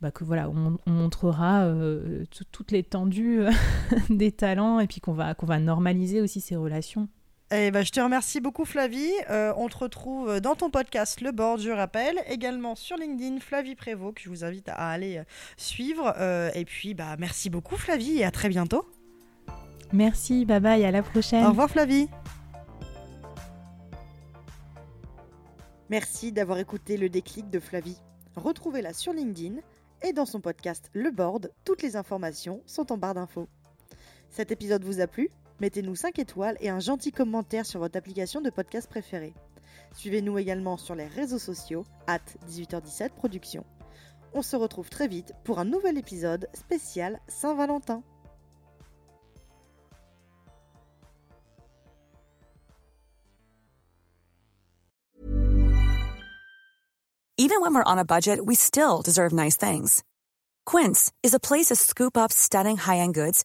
[0.00, 1.72] bah, que voilà, on, montrera
[2.52, 3.42] toute l'étendue
[4.10, 7.08] des talents et puis qu'on va, qu'on va normaliser aussi ces relations.
[7.50, 9.12] Eh ben, je te remercie beaucoup Flavie.
[9.30, 12.18] Euh, on te retrouve dans ton podcast Le Board, je rappelle.
[12.26, 15.22] Également sur LinkedIn, Flavie Prévost, que je vous invite à aller
[15.56, 16.14] suivre.
[16.18, 18.88] Euh, et puis, bah, merci beaucoup Flavie et à très bientôt.
[19.92, 21.44] Merci, bye bye, à la prochaine.
[21.44, 22.08] Au revoir Flavie.
[25.90, 27.98] Merci d'avoir écouté le déclic de Flavie.
[28.36, 29.60] Retrouvez-la sur LinkedIn
[30.02, 33.48] et dans son podcast Le Board, toutes les informations sont en barre d'infos.
[34.30, 35.30] Cet épisode vous a plu?
[35.60, 39.34] Mettez-nous 5 étoiles et un gentil commentaire sur votre application de podcast préférée.
[39.94, 43.64] Suivez-nous également sur les réseaux sociaux, at 18h17 Productions.
[44.32, 48.02] On se retrouve très vite pour un nouvel épisode spécial Saint-Valentin.
[57.36, 60.02] Even when we're on a budget, we still deserve nice things.
[60.64, 63.44] Quince is a place to scoop up stunning high-end goods